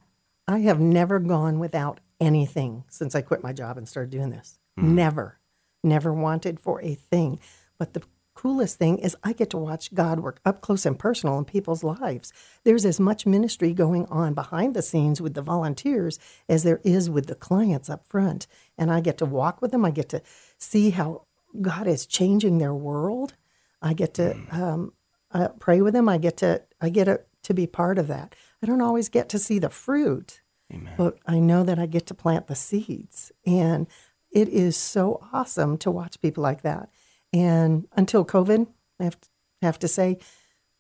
I 0.48 0.60
have 0.60 0.80
never 0.80 1.20
gone 1.20 1.60
without 1.60 2.00
anything 2.20 2.84
since 2.90 3.16
I 3.16 3.22
quit 3.22 3.44
my 3.44 3.54
job 3.54 3.78
and 3.78 3.88
started 3.88 4.12
doing 4.12 4.30
this. 4.30 4.60
Mm. 4.80 4.94
Never 4.94 5.40
never 5.84 6.14
wanted 6.14 6.60
for 6.60 6.82
a 6.82 6.96
thing. 6.96 7.40
But 7.78 7.94
the 7.94 8.04
coolest 8.36 8.78
thing 8.80 8.98
is 9.00 9.16
I 9.24 9.34
get 9.34 9.50
to 9.52 9.58
watch 9.58 9.94
God 9.94 10.20
work 10.20 10.40
up 10.46 10.62
close 10.62 10.86
and 10.86 10.98
personal 10.98 11.38
in 11.38 11.46
people's 11.46 11.84
lives. 11.84 12.34
There's 12.64 12.86
as 12.86 13.00
much 13.00 13.26
ministry 13.26 13.74
going 13.74 14.06
on 14.08 14.34
behind 14.34 14.74
the 14.74 14.82
scenes 14.82 15.22
with 15.22 15.34
the 15.34 15.42
volunteers 15.42 16.20
as 16.50 16.64
there 16.64 16.82
is 16.84 17.10
with 17.10 17.28
the 17.28 17.36
clients 17.36 17.90
up 17.90 18.08
front. 18.08 18.48
And 18.78 18.92
I 18.92 19.02
get 19.02 19.18
to 19.20 19.26
walk 19.26 19.62
with 19.62 19.72
them. 19.72 19.86
I 19.86 19.92
get 19.92 20.10
to 20.10 20.22
see 20.58 20.92
how 20.92 21.26
God 21.62 21.88
is 21.88 22.06
changing 22.06 22.58
their 22.58 22.74
world. 22.74 23.36
I 23.82 23.94
get 23.94 24.16
to 24.16 24.36
um, 24.52 24.94
uh, 25.32 25.50
pray 25.60 25.82
with 25.82 25.94
them. 25.94 26.10
I 26.10 26.18
get 26.18 26.38
to 26.38 26.64
I 26.82 26.90
get 26.90 27.06
to, 27.06 27.22
to 27.44 27.54
be 27.54 27.68
part 27.68 27.98
of 27.98 28.08
that. 28.08 28.36
I 28.62 28.66
don't 28.66 28.82
always 28.82 29.10
get 29.10 29.30
to 29.30 29.40
see 29.40 29.60
the 29.60 29.70
fruit, 29.70 30.42
Amen. 30.74 30.94
but 30.98 31.18
I 31.26 31.40
know 31.40 31.64
that 31.64 31.80
I 31.80 31.86
get 31.86 32.06
to 32.08 32.14
plant 32.14 32.48
the 32.48 32.56
seeds, 32.56 33.32
and 33.46 33.88
it 34.32 34.50
is 34.50 34.76
so 34.76 35.26
awesome 35.32 35.78
to 35.80 35.92
watch 35.92 36.20
people 36.22 36.42
like 36.42 36.62
that. 36.64 36.90
And 37.32 37.88
until 37.94 38.26
COVID, 38.26 38.68
I 39.00 39.04
have 39.04 39.20
to, 39.20 39.30
have 39.62 39.80
to 39.80 39.88
say, 39.88 40.20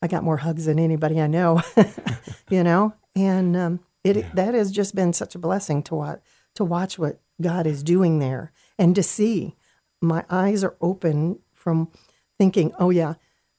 I 0.01 0.07
got 0.07 0.23
more 0.23 0.37
hugs 0.37 0.65
than 0.65 0.79
anybody 0.79 1.21
I 1.21 1.27
know, 1.27 1.61
you 2.49 2.63
know, 2.63 2.93
and 3.15 3.55
um, 3.55 3.79
it 4.03 4.35
that 4.35 4.53
has 4.53 4.71
just 4.71 4.95
been 4.95 5.13
such 5.13 5.35
a 5.35 5.39
blessing 5.39 5.81
to 5.83 5.95
watch 5.95 6.19
to 6.55 6.63
watch 6.63 6.99
what 6.99 7.19
God 7.41 7.65
is 7.65 7.83
doing 7.83 8.19
there 8.19 8.51
and 8.77 8.95
to 8.95 9.03
see. 9.03 9.55
My 10.01 10.25
eyes 10.29 10.63
are 10.63 10.75
open 10.81 11.39
from 11.53 11.89
thinking, 12.37 12.73
oh 12.77 12.89
yeah, 12.89 13.13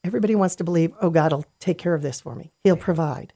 everybody 0.05 0.35
wants 0.35 0.57
to 0.57 0.65
believe, 0.65 0.93
oh 1.01 1.11
God 1.11 1.33
will 1.33 1.45
take 1.59 1.79
care 1.79 1.95
of 1.95 2.03
this 2.03 2.21
for 2.21 2.35
me. 2.35 2.53
He'll 2.63 2.77
provide, 2.77 3.33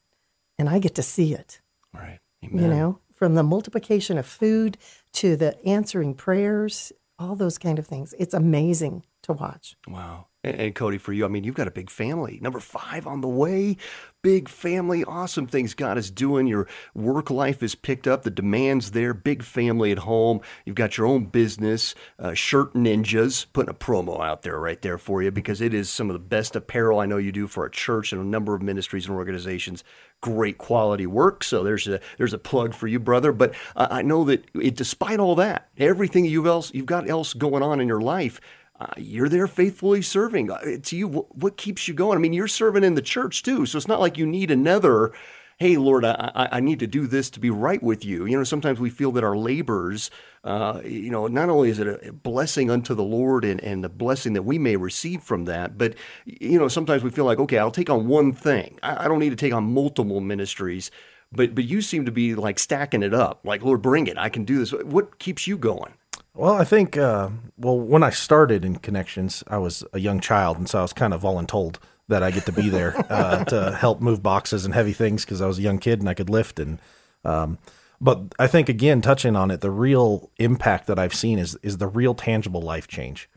and 0.58 0.68
I 0.68 0.78
get 0.78 0.94
to 0.96 1.02
see 1.02 1.34
it 1.34 1.60
Right. 1.94 2.18
Amen. 2.44 2.62
you 2.62 2.68
know, 2.68 3.00
from 3.14 3.34
the 3.34 3.42
multiplication 3.42 4.18
of 4.18 4.26
food 4.26 4.78
to 5.14 5.34
the 5.36 5.60
answering 5.64 6.14
prayers, 6.14 6.92
all 7.18 7.34
those 7.34 7.58
kind 7.58 7.78
of 7.78 7.86
things. 7.86 8.14
It's 8.18 8.34
amazing 8.34 9.04
to 9.22 9.32
watch. 9.32 9.76
Wow. 9.88 10.26
And, 10.44 10.60
and 10.60 10.74
Cody, 10.74 10.98
for 10.98 11.12
you, 11.12 11.24
I 11.24 11.28
mean, 11.28 11.42
you've 11.42 11.56
got 11.56 11.66
a 11.66 11.72
big 11.72 11.90
family. 11.90 12.38
Number 12.40 12.60
five 12.60 13.06
on 13.06 13.20
the 13.20 13.28
way. 13.28 13.76
Big 14.20 14.48
family. 14.48 15.04
Awesome 15.04 15.46
things 15.46 15.74
God 15.74 15.96
is 15.96 16.10
doing. 16.10 16.48
Your 16.48 16.66
work 16.92 17.30
life 17.30 17.62
is 17.62 17.76
picked 17.76 18.08
up. 18.08 18.24
The 18.24 18.32
demands 18.32 18.90
there. 18.90 19.14
Big 19.14 19.44
family 19.44 19.92
at 19.92 19.98
home. 20.00 20.40
You've 20.64 20.74
got 20.74 20.98
your 20.98 21.06
own 21.06 21.26
business. 21.26 21.94
Uh, 22.18 22.34
Shirt 22.34 22.74
Ninjas. 22.74 23.46
Putting 23.52 23.70
a 23.70 23.74
promo 23.74 24.20
out 24.20 24.42
there 24.42 24.58
right 24.58 24.82
there 24.82 24.98
for 24.98 25.22
you 25.22 25.30
because 25.30 25.60
it 25.60 25.72
is 25.72 25.88
some 25.88 26.10
of 26.10 26.14
the 26.14 26.18
best 26.18 26.56
apparel 26.56 26.98
I 26.98 27.06
know 27.06 27.16
you 27.16 27.30
do 27.30 27.46
for 27.46 27.64
a 27.64 27.70
church 27.70 28.12
and 28.12 28.20
a 28.20 28.24
number 28.24 28.56
of 28.56 28.60
ministries 28.60 29.06
and 29.06 29.14
organizations. 29.14 29.84
Great 30.20 30.58
quality 30.58 31.06
work. 31.06 31.44
So 31.44 31.62
there's 31.62 31.86
a 31.86 32.00
there's 32.16 32.34
a 32.34 32.38
plug 32.38 32.74
for 32.74 32.88
you, 32.88 32.98
brother. 32.98 33.30
But 33.30 33.54
uh, 33.76 33.86
I 33.88 34.02
know 34.02 34.24
that 34.24 34.44
it, 34.56 34.74
despite 34.74 35.20
all 35.20 35.36
that, 35.36 35.68
everything 35.78 36.24
you've 36.24 36.46
else 36.46 36.74
you've 36.74 36.86
got 36.86 37.08
else 37.08 37.34
going 37.34 37.62
on 37.62 37.80
in 37.80 37.86
your 37.86 38.00
life, 38.00 38.40
uh, 38.80 38.86
you're 38.96 39.28
there 39.28 39.46
faithfully 39.46 40.02
serving. 40.02 40.50
Uh, 40.50 40.78
to 40.82 40.96
you, 40.96 41.08
what, 41.08 41.56
keeps 41.56 41.88
you 41.88 41.94
going? 41.94 42.16
I 42.16 42.20
mean, 42.20 42.32
you're 42.32 42.48
serving 42.48 42.84
in 42.84 42.94
the 42.94 43.02
church 43.02 43.42
too, 43.42 43.66
so 43.66 43.76
it's 43.76 43.88
not 43.88 44.00
like 44.00 44.18
you 44.18 44.26
need 44.26 44.50
another. 44.50 45.12
Hey, 45.58 45.76
Lord, 45.76 46.04
I, 46.04 46.30
I, 46.36 46.48
I 46.52 46.60
need 46.60 46.78
to 46.78 46.86
do 46.86 47.08
this 47.08 47.30
to 47.30 47.40
be 47.40 47.50
right 47.50 47.82
with 47.82 48.04
you. 48.04 48.26
You 48.26 48.38
know, 48.38 48.44
sometimes 48.44 48.78
we 48.78 48.90
feel 48.90 49.10
that 49.12 49.24
our 49.24 49.36
labors, 49.36 50.08
uh, 50.44 50.80
you 50.84 51.10
know, 51.10 51.26
not 51.26 51.48
only 51.48 51.70
is 51.70 51.80
it 51.80 52.06
a 52.06 52.12
blessing 52.12 52.70
unto 52.70 52.94
the 52.94 53.02
Lord 53.02 53.44
and, 53.44 53.60
and 53.64 53.82
the 53.82 53.88
blessing 53.88 54.34
that 54.34 54.42
we 54.42 54.56
may 54.58 54.76
receive 54.76 55.20
from 55.20 55.46
that, 55.46 55.76
but, 55.76 55.96
you 56.24 56.60
know, 56.60 56.68
sometimes 56.68 57.02
we 57.02 57.10
feel 57.10 57.24
like, 57.24 57.40
okay, 57.40 57.58
I'll 57.58 57.72
take 57.72 57.90
on 57.90 58.06
one 58.06 58.32
thing. 58.32 58.78
I, 58.84 59.06
I 59.06 59.08
don't 59.08 59.18
need 59.18 59.30
to 59.30 59.36
take 59.36 59.52
on 59.52 59.64
multiple 59.64 60.20
ministries. 60.20 60.92
But, 61.32 61.54
but 61.54 61.64
you 61.64 61.82
seem 61.82 62.06
to 62.06 62.12
be 62.12 62.36
like 62.36 62.58
stacking 62.58 63.02
it 63.02 63.12
up. 63.12 63.40
Like, 63.44 63.62
Lord, 63.62 63.82
bring 63.82 64.06
it. 64.06 64.16
I 64.16 64.28
can 64.28 64.44
do 64.44 64.58
this. 64.58 64.72
What 64.72 65.18
keeps 65.18 65.46
you 65.46 65.58
going? 65.58 65.92
Well, 66.38 66.54
I 66.54 66.62
think, 66.62 66.96
uh, 66.96 67.30
well, 67.56 67.80
when 67.80 68.04
I 68.04 68.10
started 68.10 68.64
in 68.64 68.76
Connections, 68.76 69.42
I 69.48 69.58
was 69.58 69.82
a 69.92 69.98
young 69.98 70.20
child, 70.20 70.56
and 70.56 70.68
so 70.68 70.78
I 70.78 70.82
was 70.82 70.92
kind 70.92 71.12
of 71.12 71.20
voluntold 71.20 71.78
that 72.06 72.22
I 72.22 72.30
get 72.30 72.46
to 72.46 72.52
be 72.52 72.68
there 72.68 72.94
uh, 73.10 73.42
to 73.46 73.72
help 73.72 74.00
move 74.00 74.22
boxes 74.22 74.64
and 74.64 74.72
heavy 74.72 74.92
things 74.92 75.24
because 75.24 75.42
I 75.42 75.48
was 75.48 75.58
a 75.58 75.62
young 75.62 75.78
kid 75.78 75.98
and 75.98 76.08
I 76.08 76.14
could 76.14 76.30
lift. 76.30 76.60
And 76.60 76.78
um, 77.24 77.58
but 78.00 78.22
I 78.38 78.46
think 78.46 78.68
again, 78.68 79.00
touching 79.02 79.34
on 79.34 79.50
it, 79.50 79.62
the 79.62 79.72
real 79.72 80.30
impact 80.38 80.86
that 80.86 80.96
I've 80.96 81.12
seen 81.12 81.40
is 81.40 81.58
is 81.64 81.78
the 81.78 81.88
real 81.88 82.14
tangible 82.14 82.62
life 82.62 82.86
change. 82.86 83.28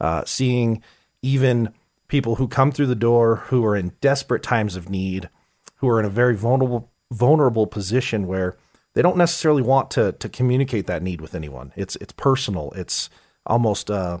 Uh, 0.00 0.22
seeing 0.24 0.80
even 1.22 1.74
people 2.06 2.36
who 2.36 2.46
come 2.46 2.70
through 2.70 2.86
the 2.86 2.94
door 2.94 3.36
who 3.46 3.64
are 3.64 3.74
in 3.74 3.94
desperate 4.00 4.44
times 4.44 4.76
of 4.76 4.88
need, 4.88 5.28
who 5.78 5.88
are 5.88 5.98
in 5.98 6.06
a 6.06 6.10
very 6.10 6.36
vulnerable 6.36 6.92
vulnerable 7.10 7.66
position 7.66 8.28
where 8.28 8.56
they 8.94 9.02
don't 9.02 9.16
necessarily 9.16 9.62
want 9.62 9.90
to 9.92 10.12
to 10.12 10.28
communicate 10.28 10.86
that 10.86 11.02
need 11.02 11.20
with 11.20 11.34
anyone. 11.34 11.72
It's 11.76 11.96
it's 11.96 12.12
personal. 12.12 12.72
It's 12.74 13.10
almost 13.44 13.90
uh, 13.90 14.20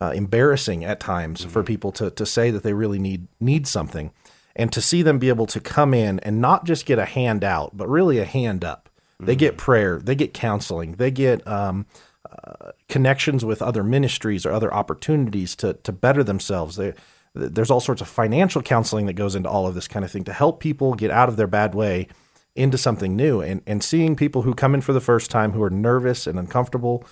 uh, 0.00 0.12
embarrassing 0.14 0.84
at 0.84 1.00
times 1.00 1.44
for 1.44 1.62
people 1.62 1.92
to 1.92 2.10
to 2.10 2.24
say 2.24 2.50
that 2.50 2.62
they 2.62 2.72
really 2.72 2.98
need 2.98 3.26
need 3.40 3.66
something, 3.66 4.12
and 4.56 4.72
to 4.72 4.80
see 4.80 5.02
them 5.02 5.18
be 5.18 5.28
able 5.28 5.46
to 5.46 5.60
come 5.60 5.92
in 5.92 6.20
and 6.20 6.40
not 6.40 6.64
just 6.64 6.86
get 6.86 6.98
a 6.98 7.04
hand 7.04 7.44
out, 7.44 7.76
but 7.76 7.88
really 7.88 8.18
a 8.18 8.24
hand 8.24 8.64
up. 8.64 8.88
They 9.20 9.36
get 9.36 9.56
prayer, 9.56 9.98
they 9.98 10.16
get 10.16 10.34
counseling, 10.34 10.96
they 10.96 11.10
get 11.10 11.46
um, 11.46 11.86
uh, 12.30 12.72
connections 12.88 13.44
with 13.44 13.62
other 13.62 13.82
ministries 13.82 14.44
or 14.44 14.52
other 14.52 14.72
opportunities 14.72 15.56
to 15.56 15.74
to 15.74 15.92
better 15.92 16.22
themselves. 16.22 16.76
They, 16.76 16.94
there's 17.34 17.70
all 17.70 17.80
sorts 17.80 18.00
of 18.00 18.08
financial 18.08 18.62
counseling 18.62 19.06
that 19.06 19.14
goes 19.14 19.34
into 19.34 19.48
all 19.48 19.66
of 19.66 19.74
this 19.74 19.88
kind 19.88 20.04
of 20.04 20.10
thing 20.10 20.24
to 20.24 20.32
help 20.32 20.60
people 20.60 20.94
get 20.94 21.10
out 21.10 21.28
of 21.28 21.36
their 21.36 21.46
bad 21.48 21.74
way 21.74 22.06
into 22.54 22.78
something 22.78 23.16
new. 23.16 23.40
And 23.40 23.62
and 23.66 23.82
seeing 23.82 24.16
people 24.16 24.42
who 24.42 24.54
come 24.54 24.74
in 24.74 24.80
for 24.80 24.92
the 24.92 25.00
first 25.00 25.30
time 25.30 25.52
who 25.52 25.62
are 25.62 25.70
nervous 25.70 26.26
and 26.26 26.38
uncomfortable 26.38 27.04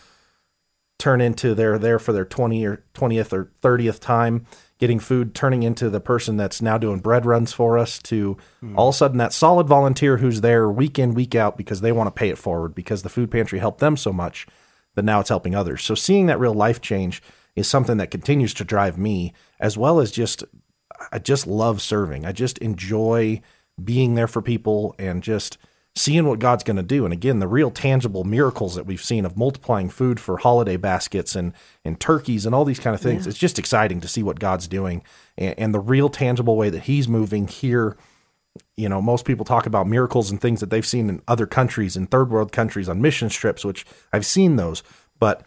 turn 0.99 1.21
into 1.21 1.53
they're 1.53 1.79
there 1.79 1.99
for 1.99 2.13
their 2.13 2.25
20 2.25 2.65
or 2.65 2.85
20th 2.95 3.33
or 3.33 3.51
30th 3.61 3.99
time 3.99 4.47
getting 4.79 5.01
food 5.01 5.35
turning 5.35 5.65
into 5.65 5.91
the 5.91 5.99
person 5.99 6.37
that's 6.37 6.63
now 6.63 6.79
doing 6.79 7.01
bread 7.01 7.27
runs 7.27 7.53
for 7.53 7.77
us 7.77 7.99
to 7.99 8.37
hmm. 8.61 8.79
all 8.79 8.91
of 8.91 8.95
a 8.95 8.99
sudden 8.99 9.19
that 9.19 9.33
solid 9.33 9.67
volunteer 9.67 10.19
who's 10.19 10.43
there 10.43 10.71
week 10.71 11.01
in 11.01 11.13
week 11.13 11.35
out 11.35 11.57
because 11.57 11.81
they 11.81 11.91
want 11.91 12.07
to 12.07 12.13
pay 12.13 12.29
it 12.29 12.39
forward 12.39 12.73
because 12.73 13.03
the 13.03 13.09
food 13.09 13.33
pantry 13.33 13.59
helped 13.59 13.81
them 13.81 13.97
so 13.97 14.13
much 14.13 14.47
that 14.95 15.05
now 15.05 15.21
it's 15.21 15.29
helping 15.29 15.55
others. 15.55 15.83
So 15.83 15.95
seeing 15.95 16.27
that 16.27 16.39
real 16.39 16.55
life 16.55 16.81
change 16.81 17.23
is 17.57 17.69
something 17.69 17.97
that 17.99 18.11
continues 18.11 18.55
to 18.55 18.65
drive 18.65 18.99
me 18.99 19.33
as 19.61 19.77
well 19.77 20.01
as 20.01 20.11
just 20.11 20.45
I 21.11 21.19
just 21.19 21.47
love 21.47 21.83
serving. 21.83 22.25
I 22.25 22.33
just 22.33 22.59
enjoy 22.59 23.41
being 23.83 24.14
there 24.14 24.29
for 24.29 24.43
people 24.43 24.95
and 24.99 25.23
just 25.23 25.59
seeing 25.95 26.26
what 26.26 26.38
God's 26.38 26.64
going 26.64 26.76
to 26.76 26.83
do. 26.83 27.05
And 27.05 27.12
again, 27.12 27.38
the 27.38 27.49
real 27.49 27.71
tangible 27.71 28.25
miracles 28.25 28.75
that 28.75 28.87
we've 28.87 29.02
seen 29.02 29.25
of 29.25 29.37
multiplying 29.37 29.91
food 29.91 30.19
for 30.19 30.38
holiday 30.38 30.76
baskets 30.76 31.37
and 31.37 31.52
and 31.85 32.00
turkeys 32.00 32.47
and 32.47 32.55
all 32.55 32.64
these 32.64 32.81
kind 32.81 32.95
of 32.95 33.00
things. 33.00 33.26
It's 33.26 33.38
just 33.38 33.59
exciting 33.59 34.00
to 34.00 34.09
see 34.09 34.23
what 34.23 34.41
God's 34.41 34.67
doing 34.67 35.02
and, 35.37 35.55
and 35.59 35.75
the 35.75 35.81
real 35.81 36.09
tangible 36.09 36.57
way 36.57 36.71
that 36.71 36.85
He's 36.85 37.09
moving 37.09 37.47
here. 37.47 37.97
You 38.76 38.88
know, 38.88 39.00
most 39.00 39.25
people 39.25 39.45
talk 39.45 39.67
about 39.67 39.87
miracles 39.87 40.31
and 40.31 40.41
things 40.41 40.61
that 40.61 40.71
they've 40.71 40.87
seen 40.87 41.09
in 41.09 41.23
other 41.29 41.47
countries, 41.47 41.97
in 41.97 42.07
third 42.07 42.31
world 42.31 42.52
countries, 42.52 42.88
on 42.88 43.00
mission 43.00 43.29
trips, 43.29 43.64
which 43.64 43.87
I've 44.12 44.26
seen 44.26 44.57
those, 44.57 44.83
but 45.19 45.47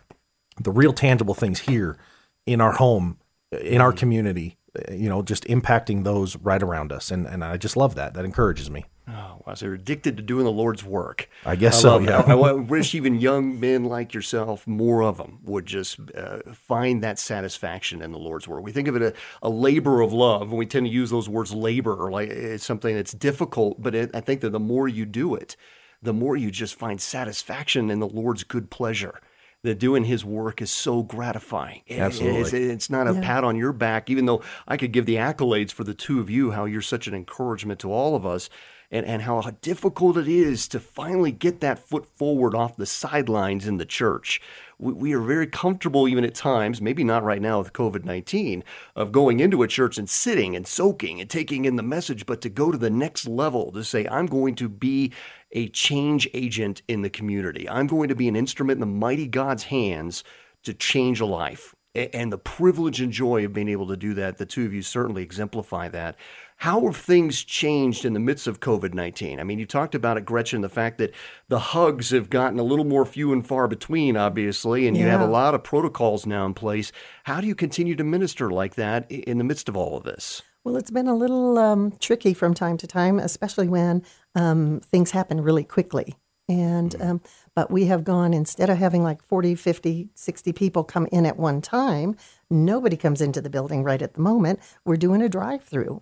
the 0.59 0.71
real 0.71 0.93
tangible 0.93 1.33
things 1.33 1.61
here 1.61 1.97
in 2.45 2.61
our 2.61 2.73
home, 2.73 3.17
in 3.51 3.81
our 3.81 3.91
mm. 3.91 3.97
community, 3.97 4.57
you 4.91 5.09
know, 5.09 5.21
just 5.21 5.45
impacting 5.45 6.03
those 6.03 6.35
right 6.37 6.61
around 6.61 6.91
us. 6.91 7.11
And, 7.11 7.25
and 7.25 7.43
I 7.43 7.57
just 7.57 7.77
love 7.77 7.95
that. 7.95 8.13
That 8.13 8.25
encourages 8.25 8.69
me. 8.69 8.85
Oh, 9.07 9.43
wow. 9.45 9.53
So 9.53 9.67
you're 9.67 9.75
addicted 9.75 10.17
to 10.17 10.23
doing 10.23 10.45
the 10.45 10.51
Lord's 10.51 10.83
work. 10.83 11.29
I 11.45 11.55
guess 11.55 11.79
so, 11.79 11.99
yeah. 11.99 12.21
I, 12.21 12.33
I 12.33 12.51
wish 12.53 12.95
even 12.95 13.19
young 13.19 13.59
men 13.59 13.83
like 13.83 14.15
yourself, 14.15 14.65
more 14.65 15.03
of 15.03 15.17
them, 15.17 15.39
would 15.43 15.67
just 15.67 15.99
uh, 16.17 16.39
find 16.53 17.03
that 17.03 17.19
satisfaction 17.19 18.01
in 18.01 18.11
the 18.11 18.17
Lord's 18.17 18.47
work. 18.47 18.63
We 18.63 18.71
think 18.71 18.87
of 18.87 18.95
it 18.95 19.01
a, 19.03 19.13
a 19.43 19.49
labor 19.49 20.01
of 20.01 20.11
love, 20.11 20.49
and 20.49 20.57
we 20.57 20.65
tend 20.65 20.87
to 20.87 20.91
use 20.91 21.11
those 21.11 21.29
words 21.29 21.53
labor 21.53 22.09
like 22.11 22.29
it's 22.29 22.65
something 22.65 22.95
that's 22.95 23.13
difficult. 23.13 23.81
But 23.81 23.93
it, 23.93 24.11
I 24.15 24.21
think 24.21 24.41
that 24.41 24.49
the 24.51 24.59
more 24.59 24.87
you 24.87 25.05
do 25.05 25.35
it, 25.35 25.55
the 26.01 26.13
more 26.13 26.35
you 26.35 26.49
just 26.49 26.73
find 26.73 26.99
satisfaction 26.99 27.91
in 27.91 27.99
the 27.99 28.07
Lord's 28.07 28.43
good 28.43 28.71
pleasure. 28.71 29.21
That 29.65 29.79
doing 29.79 30.05
His 30.05 30.23
work 30.23 30.61
is 30.61 30.69
so 30.69 31.01
gratifying. 31.01 31.81
Absolutely. 31.89 32.41
It's, 32.41 32.53
it's 32.53 32.89
not 32.89 33.07
a 33.07 33.15
pat 33.15 33.43
on 33.43 33.55
your 33.55 33.73
back, 33.73 34.09
even 34.09 34.25
though 34.25 34.43
I 34.67 34.77
could 34.77 34.91
give 34.91 35.05
the 35.05 35.15
accolades 35.15 35.71
for 35.71 35.83
the 35.83 35.95
two 35.95 36.19
of 36.19 36.29
you, 36.29 36.51
how 36.51 36.65
you're 36.65 36.81
such 36.81 37.07
an 37.07 37.15
encouragement 37.15 37.79
to 37.79 37.91
all 37.91 38.15
of 38.15 38.25
us, 38.25 38.49
and, 38.91 39.05
and 39.05 39.21
how 39.23 39.41
difficult 39.61 40.17
it 40.17 40.27
is 40.27 40.67
to 40.69 40.79
finally 40.79 41.31
get 41.31 41.59
that 41.61 41.79
foot 41.79 42.05
forward 42.05 42.53
off 42.53 42.77
the 42.77 42.85
sidelines 42.85 43.67
in 43.67 43.77
the 43.77 43.85
church. 43.85 44.41
We, 44.77 44.93
we 44.93 45.13
are 45.13 45.21
very 45.21 45.47
comfortable, 45.47 46.07
even 46.07 46.23
at 46.23 46.35
times, 46.35 46.81
maybe 46.81 47.03
not 47.03 47.23
right 47.23 47.41
now 47.41 47.59
with 47.59 47.73
COVID 47.73 48.05
19, 48.05 48.63
of 48.95 49.11
going 49.11 49.39
into 49.39 49.63
a 49.63 49.67
church 49.67 49.97
and 49.97 50.09
sitting 50.09 50.55
and 50.55 50.67
soaking 50.67 51.19
and 51.19 51.29
taking 51.29 51.65
in 51.65 51.75
the 51.75 51.83
message, 51.83 52.25
but 52.25 52.41
to 52.41 52.49
go 52.49 52.71
to 52.71 52.77
the 52.77 52.89
next 52.89 53.27
level, 53.27 53.71
to 53.71 53.83
say, 53.83 54.07
I'm 54.07 54.27
going 54.27 54.55
to 54.55 54.69
be 54.69 55.11
a 55.55 55.69
change 55.69 56.29
agent 56.33 56.83
in 56.87 57.01
the 57.01 57.09
community. 57.09 57.67
I'm 57.67 57.87
going 57.87 58.09
to 58.09 58.15
be 58.15 58.27
an 58.27 58.35
instrument 58.35 58.75
in 58.75 58.81
the 58.81 58.85
mighty 58.85 59.25
God's 59.25 59.63
hands 59.63 60.23
to 60.63 60.73
change 60.73 61.21
a 61.21 61.25
life. 61.25 61.73
And 61.95 62.29
the 62.29 62.37
privilege 62.37 62.99
and 62.99 63.09
joy 63.09 63.45
of 63.45 63.53
being 63.53 63.69
able 63.69 63.87
to 63.87 63.95
do 63.95 64.13
that, 64.15 64.37
the 64.37 64.45
two 64.45 64.65
of 64.65 64.73
you 64.73 64.81
certainly 64.81 65.23
exemplify 65.23 65.87
that. 65.89 66.17
How 66.57 66.81
have 66.85 66.97
things 66.97 67.41
changed 67.41 68.03
in 68.03 68.11
the 68.11 68.19
midst 68.19 68.47
of 68.47 68.59
COVID 68.59 68.93
19? 68.93 69.39
I 69.39 69.45
mean, 69.45 69.59
you 69.59 69.65
talked 69.65 69.95
about 69.95 70.17
it, 70.17 70.25
Gretchen, 70.25 70.59
the 70.59 70.67
fact 70.67 70.97
that 70.97 71.13
the 71.47 71.59
hugs 71.59 72.09
have 72.09 72.29
gotten 72.29 72.59
a 72.59 72.63
little 72.63 72.83
more 72.83 73.05
few 73.05 73.31
and 73.31 73.47
far 73.47 73.69
between, 73.69 74.17
obviously, 74.17 74.87
and 74.87 74.97
you 74.97 75.05
have 75.05 75.21
a 75.21 75.25
lot 75.25 75.55
of 75.55 75.63
protocols 75.63 76.25
now 76.25 76.45
in 76.45 76.53
place. 76.53 76.91
How 77.23 77.39
do 77.39 77.47
you 77.47 77.55
continue 77.55 77.95
to 77.95 78.03
minister 78.03 78.49
like 78.49 78.75
that 78.75 79.09
in 79.09 79.37
the 79.37 79.45
midst 79.45 79.69
of 79.69 79.77
all 79.77 79.95
of 79.95 80.03
this? 80.03 80.41
Well, 80.65 80.77
it's 80.77 80.89
been 80.89 81.07
a 81.07 81.15
little 81.15 81.59
um, 81.59 81.93
tricky 81.99 82.33
from 82.33 82.55
time 82.55 82.77
to 82.77 82.87
time, 82.87 83.19
especially 83.19 83.67
when 83.67 84.03
um, 84.33 84.79
things 84.79 85.11
happen 85.11 85.41
really 85.41 85.63
quickly. 85.63 86.15
And 86.49 86.99
um, 86.99 87.21
but 87.55 87.69
we 87.69 87.85
have 87.85 88.03
gone 88.03 88.33
instead 88.33 88.71
of 88.71 88.77
having 88.79 89.03
like 89.03 89.21
40, 89.23 89.53
50, 89.53 90.09
60 90.15 90.53
people 90.53 90.83
come 90.83 91.07
in 91.11 91.27
at 91.27 91.37
one 91.37 91.61
time, 91.61 92.17
nobody 92.49 92.97
comes 92.97 93.21
into 93.21 93.41
the 93.41 93.49
building 93.49 93.83
right 93.83 94.01
at 94.01 94.15
the 94.15 94.21
moment. 94.21 94.59
We're 94.85 94.97
doing 94.97 95.21
a 95.21 95.29
drive-through, 95.29 96.01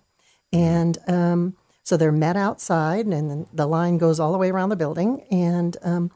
and 0.54 0.98
um, 1.08 1.58
so 1.84 1.98
they're 1.98 2.12
met 2.14 2.38
outside, 2.38 3.06
and 3.06 3.30
then 3.30 3.48
the 3.54 3.68
line 3.68 3.98
goes 3.98 4.20
all 4.20 4.32
the 4.32 4.38
way 4.38 4.50
around 4.50 4.70
the 4.70 4.76
building, 4.78 5.26
and 5.30 5.76
um, 5.82 6.12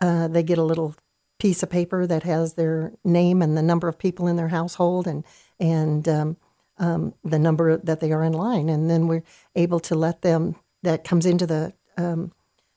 uh, 0.00 0.28
they 0.28 0.42
get 0.42 0.58
a 0.58 0.64
little 0.64 0.94
piece 1.38 1.62
of 1.62 1.70
paper 1.70 2.06
that 2.06 2.22
has 2.24 2.54
their 2.54 2.92
name 3.04 3.42
and 3.42 3.56
the 3.56 3.62
number 3.62 3.88
of 3.88 3.98
people 3.98 4.28
in 4.28 4.36
their 4.36 4.48
household, 4.48 5.06
and 5.06 5.24
and 5.60 6.08
um, 6.08 6.36
um, 6.78 7.14
the 7.24 7.38
number 7.38 7.76
that 7.76 8.00
they 8.00 8.12
are 8.12 8.24
in 8.24 8.32
line, 8.32 8.68
and 8.68 8.90
then 8.90 9.06
we're 9.08 9.24
able 9.54 9.80
to 9.80 9.94
let 9.94 10.22
them. 10.22 10.56
That 10.82 11.04
comes 11.04 11.26
into 11.26 11.46
the 11.46 11.72
um, 11.96 12.32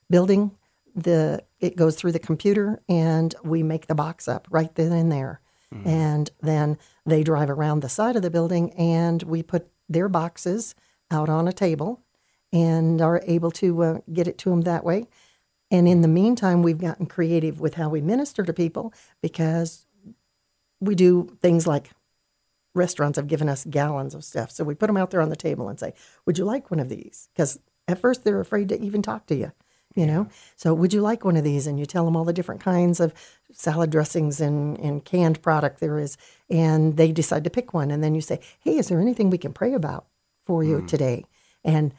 building. 0.09 0.51
The 0.95 1.43
it 1.59 1.75
goes 1.75 1.95
through 1.95 2.11
the 2.11 2.19
computer, 2.19 2.81
and 2.87 3.33
we 3.43 3.63
make 3.63 3.87
the 3.87 3.95
box 3.95 4.27
up 4.27 4.47
right 4.51 4.73
then 4.75 4.91
and 4.91 5.11
there. 5.11 5.41
And 5.83 6.29
then 6.41 6.77
they 7.05 7.21
drive 7.21 7.49
around 7.49 7.81
the 7.81 7.89
side 7.89 8.15
of 8.15 8.21
the 8.21 8.29
building, 8.29 8.71
and 8.73 9.21
we 9.23 9.43
put 9.43 9.67
their 9.89 10.07
boxes 10.07 10.73
out 11.11 11.27
on 11.27 11.47
a 11.47 11.53
table, 11.53 12.01
and 12.53 13.01
are 13.01 13.21
able 13.25 13.51
to 13.51 13.83
uh, 13.83 13.97
get 14.13 14.27
it 14.27 14.37
to 14.39 14.49
them 14.49 14.61
that 14.61 14.85
way. 14.85 15.07
And 15.71 15.87
in 15.87 16.01
the 16.01 16.07
meantime, 16.07 16.61
we've 16.61 16.77
gotten 16.77 17.07
creative 17.07 17.59
with 17.59 17.73
how 17.73 17.89
we 17.89 18.01
minister 18.01 18.43
to 18.43 18.53
people 18.53 18.93
because 19.21 19.85
we 20.79 20.95
do 20.95 21.35
things 21.41 21.65
like 21.67 21.89
restaurants 22.75 23.17
have 23.17 23.27
given 23.27 23.49
us 23.49 23.65
gallons 23.65 24.13
of 24.13 24.23
stuff. 24.23 24.51
So 24.51 24.63
we 24.63 24.75
put 24.75 24.87
them 24.87 24.97
out 24.97 25.11
there 25.11 25.21
on 25.21 25.29
the 25.29 25.35
table 25.35 25.69
and 25.69 25.79
say, 25.79 25.93
Would 26.25 26.37
you 26.37 26.45
like 26.45 26.69
one 26.69 26.79
of 26.79 26.89
these? 26.89 27.29
Because 27.33 27.59
at 27.87 27.99
first 27.99 28.23
they're 28.23 28.39
afraid 28.39 28.69
to 28.69 28.79
even 28.81 29.01
talk 29.01 29.25
to 29.27 29.35
you, 29.35 29.51
you 29.95 30.05
know? 30.05 30.27
So 30.55 30.73
would 30.73 30.93
you 30.93 31.01
like 31.01 31.23
one 31.23 31.37
of 31.37 31.43
these? 31.43 31.67
And 31.67 31.79
you 31.79 31.85
tell 31.85 32.05
them 32.05 32.15
all 32.15 32.25
the 32.25 32.33
different 32.33 32.61
kinds 32.61 32.99
of 32.99 33.13
salad 33.51 33.89
dressings 33.89 34.41
and, 34.41 34.77
and 34.79 35.05
canned 35.05 35.41
product 35.41 35.79
there 35.79 35.99
is. 35.99 36.17
And 36.49 36.97
they 36.97 37.11
decide 37.11 37.43
to 37.45 37.49
pick 37.49 37.73
one. 37.73 37.91
And 37.91 38.03
then 38.03 38.15
you 38.15 38.21
say, 38.21 38.39
Hey, 38.59 38.77
is 38.77 38.89
there 38.89 38.99
anything 38.99 39.29
we 39.29 39.37
can 39.37 39.53
pray 39.53 39.73
about 39.73 40.07
for 40.45 40.63
you 40.63 40.85
today? 40.85 41.25
And 41.63 41.93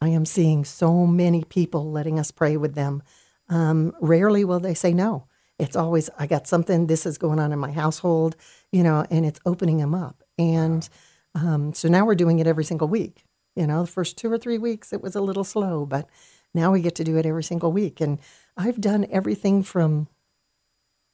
I 0.00 0.08
am 0.08 0.24
seeing 0.24 0.64
so 0.64 1.06
many 1.06 1.44
people 1.44 1.90
letting 1.90 2.18
us 2.18 2.30
pray 2.30 2.56
with 2.56 2.74
them. 2.74 3.02
Um, 3.48 3.94
rarely 4.00 4.44
will 4.44 4.60
they 4.60 4.74
say 4.74 4.94
no. 4.94 5.26
It's 5.60 5.76
always, 5.76 6.08
I 6.18 6.26
got 6.26 6.46
something, 6.46 6.86
this 6.86 7.04
is 7.04 7.18
going 7.18 7.38
on 7.38 7.52
in 7.52 7.58
my 7.58 7.70
household, 7.70 8.34
you 8.72 8.82
know, 8.82 9.04
and 9.10 9.26
it's 9.26 9.40
opening 9.44 9.76
them 9.76 9.94
up. 9.94 10.24
And 10.38 10.88
um, 11.34 11.74
so 11.74 11.88
now 11.88 12.06
we're 12.06 12.14
doing 12.14 12.38
it 12.38 12.46
every 12.46 12.64
single 12.64 12.88
week. 12.88 13.24
You 13.54 13.66
know, 13.66 13.82
the 13.82 13.90
first 13.90 14.16
two 14.16 14.32
or 14.32 14.38
three 14.38 14.58
weeks 14.58 14.92
it 14.92 15.02
was 15.02 15.14
a 15.14 15.20
little 15.20 15.44
slow, 15.44 15.84
but 15.84 16.08
now 16.54 16.72
we 16.72 16.80
get 16.80 16.94
to 16.96 17.04
do 17.04 17.16
it 17.18 17.26
every 17.26 17.44
single 17.44 17.72
week. 17.72 18.00
And 18.00 18.18
I've 18.56 18.80
done 18.80 19.06
everything 19.10 19.62
from 19.62 20.08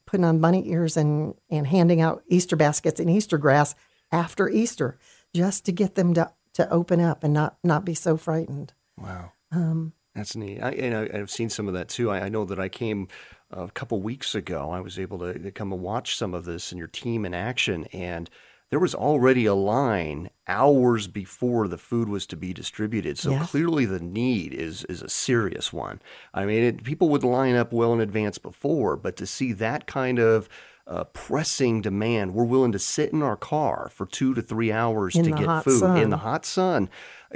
putting 0.05 0.23
on 0.23 0.39
bunny 0.39 0.69
ears 0.69 0.95
and, 0.95 1.33
and 1.49 1.67
handing 1.67 1.99
out 1.99 2.23
Easter 2.29 2.55
baskets 2.55 2.99
and 2.99 3.09
Easter 3.09 3.37
grass 3.37 3.75
after 4.11 4.47
Easter 4.47 4.97
just 5.35 5.65
to 5.65 5.71
get 5.73 5.95
them 5.95 6.13
to, 6.13 6.31
to 6.53 6.69
open 6.71 7.01
up 7.01 7.23
and 7.23 7.33
not, 7.33 7.57
not 7.63 7.83
be 7.83 7.93
so 7.93 8.15
frightened. 8.15 8.73
Wow. 8.97 9.33
Um, 9.51 9.93
That's 10.15 10.35
neat. 10.35 10.61
I, 10.61 10.71
and 10.71 10.95
I, 10.95 11.19
I've 11.19 11.29
seen 11.29 11.49
some 11.49 11.67
of 11.67 11.73
that 11.73 11.89
too. 11.89 12.09
I, 12.09 12.21
I 12.21 12.29
know 12.29 12.45
that 12.45 12.59
I 12.59 12.69
came 12.69 13.09
a 13.51 13.69
couple 13.71 14.01
weeks 14.01 14.35
ago. 14.35 14.71
I 14.71 14.79
was 14.79 14.99
able 14.99 15.19
to, 15.19 15.51
come 15.51 15.71
and 15.71 15.81
watch 15.81 16.15
some 16.17 16.33
of 16.33 16.45
this 16.45 16.71
and 16.71 16.79
your 16.79 16.87
team 16.87 17.25
in 17.25 17.33
action, 17.33 17.85
and 17.93 18.29
there 18.69 18.79
was 18.79 18.93
already 18.93 19.45
a 19.45 19.53
line 19.53 20.29
hours 20.47 21.07
before 21.07 21.67
the 21.67 21.77
food 21.77 22.09
was 22.09 22.25
to 22.27 22.35
be 22.35 22.53
distributed. 22.53 23.17
So 23.17 23.31
Yes. 23.31 23.51
clearly, 23.51 23.85
the 23.85 23.99
need 24.01 24.53
is 24.53 24.83
is 24.85 25.01
a 25.01 25.09
serious 25.09 25.71
one. 25.71 26.01
I 26.33 26.45
mean, 26.45 26.63
it, 26.63 26.83
people 26.83 27.09
would 27.09 27.23
line 27.23 27.55
up 27.55 27.71
well 27.71 27.93
in 27.93 28.01
advance 28.01 28.37
before, 28.37 28.97
but 28.97 29.15
to 29.17 29.25
see 29.25 29.53
that 29.53 29.87
kind 29.87 30.19
of 30.19 30.49
uh, 30.85 31.03
pressing 31.05 31.81
demand, 31.81 32.33
we're 32.33 32.45
willing 32.45 32.71
to 32.71 32.79
sit 32.79 33.11
in 33.11 33.21
our 33.21 33.35
car 33.35 33.89
for 33.93 34.05
two 34.05 34.33
to 34.33 34.41
three 34.41 34.71
hours 34.71 35.15
In 35.15 35.25
to 35.25 35.31
get 35.31 35.63
food 35.63 35.97
in 35.97 36.09
the 36.09 36.17
hot 36.17 36.45
sun. 36.45 36.89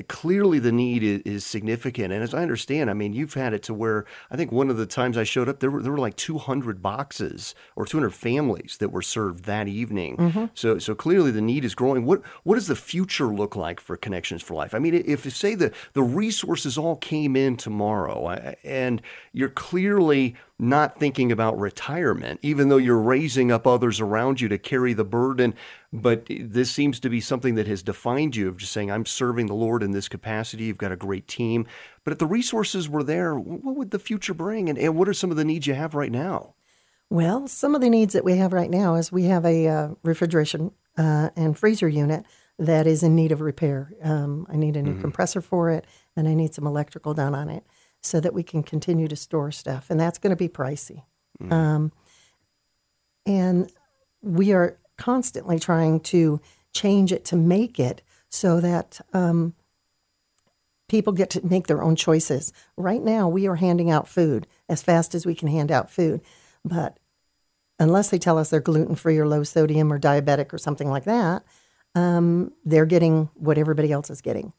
Clearly, 0.08 0.60
the 0.60 0.72
need 0.72 1.04
is, 1.04 1.22
is 1.22 1.46
significant, 1.46 2.14
and 2.14 2.24
as 2.24 2.34
I 2.34 2.42
understand, 2.42 2.90
I 2.90 2.94
mean, 2.94 3.14
you've 3.14 3.34
had 3.34 3.54
it 3.54 3.64
to 3.64 3.74
where 3.74 4.06
I 4.30 4.38
think 4.38 4.52
one 4.52 4.70
of 4.70 4.78
the 4.78 4.86
times 4.86 5.18
I 5.18 5.24
showed 5.24 5.50
up, 5.50 5.60
there 5.60 5.72
were 5.72 5.82
there 5.82 5.92
were 5.92 5.98
like 5.98 6.16
200 6.16 6.82
boxes 6.82 7.56
or 7.76 7.86
200 7.86 8.12
families 8.12 8.78
that 8.80 8.90
were 8.90 9.02
served 9.02 9.46
that 9.46 9.68
evening. 9.68 10.18
Mm-hmm. 10.18 10.46
So, 10.54 10.80
so 10.80 10.96
clearly, 10.96 11.32
the 11.32 11.42
need 11.42 11.66
is 11.66 11.76
growing. 11.76 12.06
What 12.06 12.22
what 12.44 12.56
does 12.56 12.68
the 12.68 12.76
future 12.76 13.28
look 13.28 13.56
like 13.56 13.80
for 13.80 13.98
Connections 13.98 14.42
for 14.42 14.54
Life? 14.54 14.74
I 14.74 14.80
mean, 14.80 14.94
if 14.94 15.32
say 15.36 15.56
the 15.56 15.72
the 15.94 16.04
resources 16.04 16.78
all 16.78 16.96
came 16.96 17.36
in 17.36 17.58
tomorrow, 17.58 18.54
and 18.64 19.02
you're 19.34 19.50
clearly 19.50 20.36
not 20.62 21.00
thinking 21.00 21.32
about 21.32 21.58
retirement, 21.58 22.40
even 22.44 22.70
though 22.70 22.78
you're 22.78 22.98
raising 22.98 23.52
up 23.52 23.66
others 23.66 24.00
around 24.00 24.40
you 24.40 24.48
to 24.48 24.58
carry 24.58 24.94
the 24.94 25.04
burden. 25.04 25.56
But 25.94 26.28
this 26.30 26.72
seems 26.72 27.02
to 27.02 27.10
be 27.10 27.20
something 27.20 27.56
that 27.56 27.68
has 27.68 27.84
defined 27.84 28.36
you 28.36 28.48
of 28.48 28.58
just 28.58 28.72
saying, 28.72 28.90
I'm 28.90 29.06
serving 29.06 29.48
the 29.48 29.54
Lord 29.54 29.84
in 29.84 29.92
this 29.92 30.08
capacity. 30.08 30.64
You've 30.64 30.78
got 30.78 30.94
a 30.94 30.98
great 30.98 31.28
team. 31.28 31.68
But 32.06 32.14
if 32.14 32.20
the 32.20 32.26
resources 32.26 32.88
were 32.88 33.04
there, 33.04 33.38
what 33.38 33.76
would 33.76 33.92
the 33.92 34.00
future 34.00 34.34
bring? 34.34 34.70
And, 34.70 34.80
and 34.80 34.96
what 34.96 35.10
are 35.10 35.14
some 35.14 35.32
of 35.32 35.38
the 35.38 35.44
needs 35.44 35.68
you 35.68 35.74
have 35.74 35.94
right 35.94 36.12
now? 36.12 36.56
Well, 37.10 37.46
some 37.50 37.76
of 37.76 37.82
the 37.82 37.90
needs 37.90 38.14
that 38.14 38.24
we 38.24 38.38
have 38.38 38.54
right 38.54 38.70
now 38.70 38.96
is 38.96 39.12
we 39.12 39.24
have 39.26 39.46
a 39.46 39.68
uh, 39.68 39.90
refrigeration 40.02 40.72
uh, 40.98 41.32
and 41.36 41.60
freezer 41.60 41.90
unit 41.90 42.26
that 42.58 42.88
is 42.88 43.04
in 43.04 43.16
need 43.16 43.34
of 43.34 43.42
repair. 43.42 43.92
Um, 44.02 44.48
I 44.50 44.56
need 44.56 44.78
a 44.78 44.82
new 44.82 45.00
compressor 45.02 45.42
for 45.42 45.72
it, 45.72 45.86
and 46.16 46.26
I 46.28 46.34
need 46.36 46.54
some 46.54 46.68
electrical 46.68 47.14
done 47.14 47.36
on 47.36 47.50
it 47.50 47.66
so 48.02 48.22
that 48.22 48.34
we 48.34 48.44
can 48.44 48.64
continue 48.64 49.10
to 49.10 49.16
store 49.16 49.52
stuff, 49.52 49.90
and 49.90 50.00
that's 50.00 50.20
going 50.20 50.30
to 50.30 50.38
be 50.38 50.48
pricey. 50.48 51.04
Um, 51.52 51.92
and 53.26 53.70
we 54.22 54.54
are 54.54 54.78
constantly 55.02 55.58
trying 55.58 56.00
to 56.00 56.40
change 56.74 57.12
it 57.12 57.26
to 57.26 57.36
make 57.36 57.80
it 57.80 58.04
so 58.30 58.62
that 58.62 59.02
um, 59.14 59.56
people 60.88 61.12
get 61.12 61.32
to 61.32 61.46
make 61.46 61.66
their 61.66 61.82
own 61.82 61.96
choices. 61.96 62.54
Right 62.78 63.02
now, 63.02 63.28
we 63.28 63.48
are 63.48 63.56
handing 63.56 63.90
out 63.90 64.08
food 64.08 64.46
as 64.70 64.84
fast 64.84 65.16
as 65.16 65.26
we 65.26 65.34
can 65.34 65.48
hand 65.48 65.72
out 65.72 65.90
food, 65.90 66.22
but 66.64 67.00
unless 67.80 68.10
they 68.10 68.20
tell 68.20 68.38
us 68.38 68.52
they're 68.52 68.60
gluten 68.60 68.96
free 68.96 69.18
or 69.18 69.28
low 69.28 69.44
sodium 69.44 69.92
or 69.92 70.00
diabetic 70.00 70.54
or 70.54 70.60
something 70.60 70.88
like 70.88 71.06
that, 71.06 71.44
um, 71.96 72.54
they're 72.64 72.86
getting 72.86 73.28
what 73.34 73.58
everybody 73.58 73.92
else 73.92 74.12
is 74.12 74.22
getting. 74.22 74.54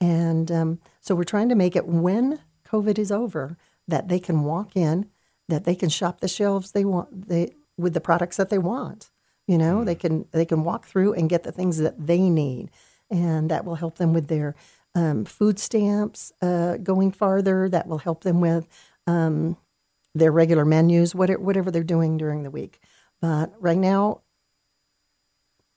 And 0.00 0.52
um, 0.52 0.78
so 1.00 1.16
we're 1.16 1.24
trying 1.24 1.48
to 1.48 1.56
make 1.56 1.74
it 1.74 1.88
when 1.88 2.38
COVID 2.64 3.00
is 3.00 3.10
over 3.10 3.58
that 3.88 4.06
they 4.06 4.20
can 4.20 4.44
walk 4.44 4.76
in, 4.76 5.10
that 5.48 5.64
they 5.64 5.74
can 5.74 5.88
shop 5.88 6.20
the 6.20 6.28
shelves 6.28 6.70
they 6.70 6.84
want 6.84 7.28
they 7.28 7.50
with 7.76 7.94
the 7.94 8.00
products 8.00 8.36
that 8.36 8.48
they 8.48 8.58
want. 8.58 9.10
You 9.48 9.56
know, 9.56 9.82
they 9.82 9.94
can 9.94 10.26
they 10.32 10.44
can 10.44 10.62
walk 10.62 10.86
through 10.86 11.14
and 11.14 11.28
get 11.28 11.42
the 11.42 11.52
things 11.52 11.78
that 11.78 12.06
they 12.06 12.28
need, 12.28 12.70
and 13.10 13.50
that 13.50 13.64
will 13.64 13.76
help 13.76 13.96
them 13.96 14.12
with 14.12 14.28
their 14.28 14.54
um, 14.94 15.24
food 15.24 15.58
stamps 15.58 16.32
uh, 16.42 16.76
going 16.76 17.12
farther. 17.12 17.66
That 17.66 17.88
will 17.88 17.96
help 17.96 18.24
them 18.24 18.42
with 18.42 18.68
um, 19.06 19.56
their 20.14 20.30
regular 20.30 20.66
menus, 20.66 21.14
whatever, 21.14 21.40
whatever 21.40 21.70
they're 21.70 21.82
doing 21.82 22.18
during 22.18 22.42
the 22.42 22.50
week. 22.50 22.78
But 23.22 23.54
right 23.58 23.78
now, 23.78 24.20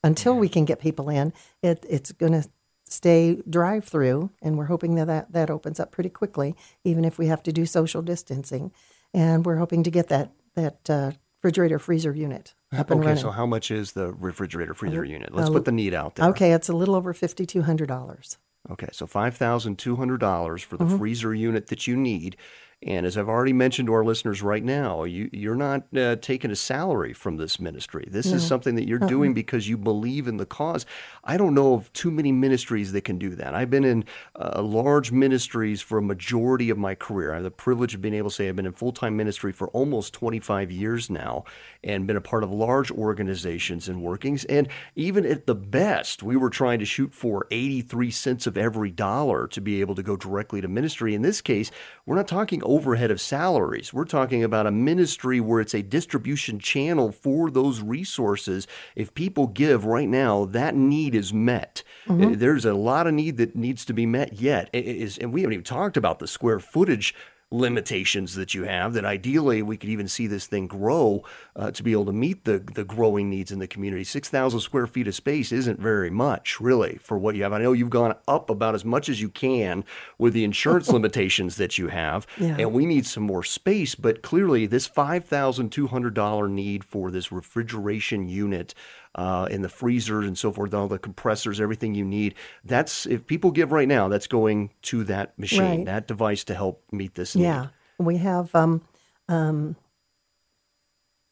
until 0.04 0.36
we 0.36 0.50
can 0.50 0.66
get 0.66 0.80
people 0.80 1.08
in, 1.10 1.32
it, 1.64 1.86
it's 1.90 2.12
going 2.12 2.34
to 2.34 2.50
stay 2.84 3.42
drive 3.50 3.86
through, 3.86 4.32
and 4.42 4.58
we're 4.58 4.66
hoping 4.66 4.96
that, 4.96 5.08
that 5.08 5.32
that 5.32 5.50
opens 5.50 5.80
up 5.80 5.92
pretty 5.92 6.10
quickly, 6.10 6.58
even 6.84 7.06
if 7.06 7.18
we 7.18 7.28
have 7.28 7.42
to 7.44 7.54
do 7.54 7.66
social 7.66 8.02
distancing. 8.02 8.74
And 9.14 9.46
we're 9.46 9.58
hoping 9.58 9.84
to 9.84 9.92
get 9.92 10.10
that 10.10 10.32
that 10.56 10.90
uh, 10.90 11.12
refrigerator 11.42 11.80
freezer 11.80 12.14
unit 12.14 12.54
up 12.74 12.90
and 12.90 13.00
Okay, 13.00 13.10
running. 13.10 13.22
so 13.22 13.32
how 13.32 13.46
much 13.46 13.70
is 13.72 13.92
the 13.94 14.14
refrigerator 14.14 14.74
freezer 14.74 15.04
unit? 15.04 15.34
Let's 15.34 15.50
put 15.50 15.66
the 15.66 15.72
need 15.72 15.94
out 15.94 16.16
there. 16.16 16.30
Okay, 16.30 16.54
it's 16.54 16.70
a 16.70 16.74
little 16.74 16.96
over 16.96 17.14
fifty 17.14 17.46
two 17.46 17.64
hundred 17.64 17.88
dollars. 17.88 18.38
Okay, 18.70 18.88
so 18.92 19.06
five 19.08 19.36
thousand 19.36 19.78
two 19.78 19.96
hundred 19.98 20.20
dollars 20.20 20.62
for 20.62 20.78
the 20.78 20.86
Mm-hmm. 20.86 20.98
freezer 20.98 21.34
unit 21.34 21.68
that 21.68 21.88
you 21.88 21.96
need, 21.98 22.38
And 22.84 23.06
as 23.06 23.16
I've 23.16 23.30
already 23.30 23.54
mentioned 23.54 23.88
to 23.88 23.94
our 23.94 24.04
listeners 24.04 24.42
right 24.42 24.64
now, 24.64 25.04
you, 25.04 25.30
you're 25.32 25.56
not 25.56 25.84
uh, 25.96 26.16
taking 26.16 26.50
a 26.50 26.56
salary 26.56 27.14
from 27.14 27.38
this 27.38 27.60
ministry. 27.60 28.08
This 28.10 28.32
is 28.32 28.46
something 28.46 28.74
that 28.76 28.88
you're 28.88 28.98
doing 28.98 29.34
because 29.36 29.70
you 29.70 29.78
believe 29.78 30.28
in 30.28 30.38
the 30.38 30.48
cause. 30.48 30.88
I 31.24 31.38
don't 31.38 31.54
know 31.54 31.76
of 31.76 31.94
too 31.94 32.10
many 32.10 32.32
ministries 32.32 32.92
that 32.94 33.04
can 33.04 33.20
do 33.20 33.36
that. 33.36 33.54
I've 33.54 33.70
been 33.70 33.84
in 33.84 34.06
uh, 34.36 34.64
large 34.64 35.12
ministries 35.12 35.80
for 35.80 36.00
a 36.00 36.02
majority 36.02 36.72
of 36.72 36.80
my 36.80 36.96
career. 36.96 37.34
I 37.34 37.36
have 37.36 37.44
the 37.44 37.52
privilege 37.52 37.94
of 37.94 38.02
being 38.02 38.16
able 38.16 38.32
to 38.32 38.36
say 38.36 38.50
I've 38.50 38.56
been 38.56 38.66
in 38.66 38.72
full 38.72 38.94
time 38.94 39.16
ministry 39.16 39.52
for 39.52 39.68
almost 39.70 40.14
25 40.14 40.72
years 40.72 41.10
now 41.10 41.44
and 41.84 42.08
been 42.08 42.18
a 42.18 42.22
part 42.22 42.44
of 42.44 42.52
large 42.52 42.90
organizations 42.90 43.88
and 43.90 44.02
workings. 44.02 44.44
And 44.46 44.68
even 44.96 45.26
at 45.26 45.46
the 45.46 45.56
best, 45.56 46.24
we 46.24 46.36
were 46.36 46.50
trying 46.50 46.80
to 46.80 46.86
shoot 46.86 47.14
for 47.14 47.46
83 47.52 48.10
cents 48.10 48.48
of 48.48 48.58
every 48.58 48.90
dollar 48.90 49.48
to 49.48 49.62
be 49.62 49.82
able 49.82 49.94
to 49.96 50.04
go 50.04 50.16
directly 50.16 50.62
to 50.62 50.68
ministry. 50.68 51.14
In 51.14 51.22
this 51.22 51.42
case, 51.42 51.70
we're 52.08 52.16
not 52.16 52.28
talking 52.28 52.64
overhead 52.72 53.12
of 53.12 53.20
salaries. 53.20 53.94
We're 53.94 54.06
talking 54.06 54.44
about 54.44 54.68
a 54.68 54.72
ministry 54.72 55.40
where 55.40 55.60
it's 55.60 55.74
a 55.74 55.82
distribution 55.82 56.60
channel 56.60 57.12
for 57.12 57.52
those 57.52 57.82
resources. 57.82 58.68
If 58.96 59.14
people 59.14 59.48
give 59.48 59.86
right 59.86 60.08
now, 60.08 60.46
that 60.46 60.76
need 60.76 61.14
is 61.14 61.34
met. 61.34 61.84
Uh, 62.10 62.32
There's 62.34 62.66
a 62.66 62.74
lot 62.74 63.08
of 63.08 63.14
need 63.14 63.38
that 63.38 63.56
needs 63.56 63.86
to 63.86 63.94
be 63.94 64.06
met 64.06 64.34
yet. 64.34 64.70
It 64.74 64.86
is, 64.86 65.18
and 65.18 65.34
we 65.34 65.42
haven't 65.42 65.54
even 65.54 65.64
talked 65.64 65.98
about 65.98 66.20
the 66.20 66.28
square 66.28 66.60
footage 66.60 67.14
limitations 67.52 68.36
that 68.36 68.54
you 68.54 68.64
have 68.64 68.94
that 68.94 69.04
ideally 69.04 69.62
we 69.62 69.76
could 69.76 69.90
even 69.90 70.08
see 70.08 70.26
this 70.26 70.48
thing 70.48 70.68
grow 70.68 71.22
uh, 71.56 71.72
to 71.72 71.84
be 71.84 71.92
able 71.92 72.06
to 72.06 72.14
meet 72.14 72.46
the 72.46 72.60
the 72.60 72.84
growing 72.84 73.30
needs 73.30 73.52
in 73.52 73.60
the 73.60 73.68
community 73.68 74.04
6000 74.04 74.60
square 74.60 74.88
feet 74.88 75.08
of 75.08 75.16
space 75.16 75.52
isn't 75.52 75.80
very 75.80 76.10
much 76.10 76.60
really 76.62 76.98
for 77.02 77.18
what 77.18 77.36
you 77.36 77.44
have 77.44 77.54
i 77.54 77.58
know 77.60 77.74
you've 77.74 77.90
gone 77.90 78.16
up 78.28 78.50
about 78.50 78.74
as 78.76 78.86
much 78.86 79.10
as 79.10 79.20
you 79.22 79.30
can 79.30 79.84
with 80.18 80.34
the 80.34 80.44
insurance 80.44 80.90
limitations 80.98 81.58
that 81.58 81.78
you 81.78 81.88
have 81.90 82.26
Yeah. 82.38 82.56
and 82.60 82.72
we 82.74 82.86
need 82.86 83.06
some 83.06 83.24
more 83.24 83.44
space 83.44 83.96
but 83.96 84.22
clearly 84.22 84.66
this 84.66 84.88
$5200 84.88 86.50
need 86.50 86.84
for 86.84 87.12
this 87.12 87.32
refrigeration 87.32 88.28
unit 88.28 88.74
uh, 89.16 89.48
and 89.52 89.64
the 89.64 89.70
freezers 89.70 90.26
and 90.26 90.38
so 90.38 90.52
forth, 90.54 90.74
all 90.74 90.88
the 90.88 90.98
compressors, 90.98 91.60
everything 91.60 91.94
you 91.94 92.06
need. 92.06 92.34
That's 92.64 93.06
if 93.06 93.28
people 93.28 93.52
give 93.52 93.74
right 93.74 93.88
now, 93.88 94.08
that's 94.08 94.28
going 94.28 94.70
to 94.84 95.04
that 95.06 95.38
machine, 95.38 95.62
Right. 95.62 95.86
that 95.86 96.08
device 96.08 96.46
to 96.46 96.54
help 96.56 96.82
meet 96.94 97.16
this 97.16 97.36
need. 97.36 97.44
Yeah, 97.44 97.68
we 97.98 98.18
have 98.18 98.56
um, 98.56 98.82
um, 99.28 99.76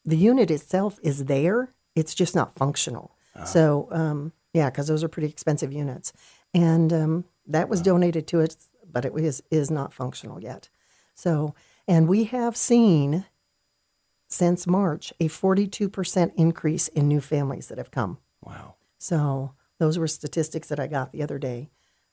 the 0.10 0.18
unit 0.18 0.52
itself 0.52 1.00
is 1.04 1.26
there. 1.26 1.74
It's 1.96 2.14
just 2.16 2.36
not 2.36 2.56
functional. 2.56 3.16
So 3.46 3.88
um, 3.92 4.34
yeah, 4.54 4.70
because 4.70 4.88
those 4.88 5.02
are 5.04 5.08
pretty 5.08 5.30
expensive 5.30 5.72
units, 5.72 6.12
and 6.54 6.92
um, 6.92 7.26
that 7.48 7.70
was 7.70 7.82
donated 7.82 8.28
to 8.28 8.42
us, 8.42 8.68
but 8.92 9.06
it 9.06 9.14
is 9.16 9.42
is 9.50 9.72
not 9.72 9.94
functional 9.94 10.42
yet. 10.42 10.68
So 11.16 11.56
and 11.88 12.10
we 12.10 12.26
have 12.26 12.58
seen 12.58 13.26
since 14.28 14.68
March 14.68 15.14
a 15.20 15.28
forty 15.30 15.68
two 15.68 15.88
percent 15.90 16.34
increase 16.36 16.88
in 16.90 17.08
new 17.08 17.22
families 17.22 17.68
that 17.70 17.78
have 17.78 17.92
come. 17.92 18.18
Wow, 18.44 18.76
So 18.98 19.54
those 19.78 19.98
were 19.98 20.08
statistics 20.08 20.68
that 20.70 20.80
I 20.80 20.88
got 20.88 21.12
the 21.14 21.24
other 21.24 21.40
day 21.40 21.70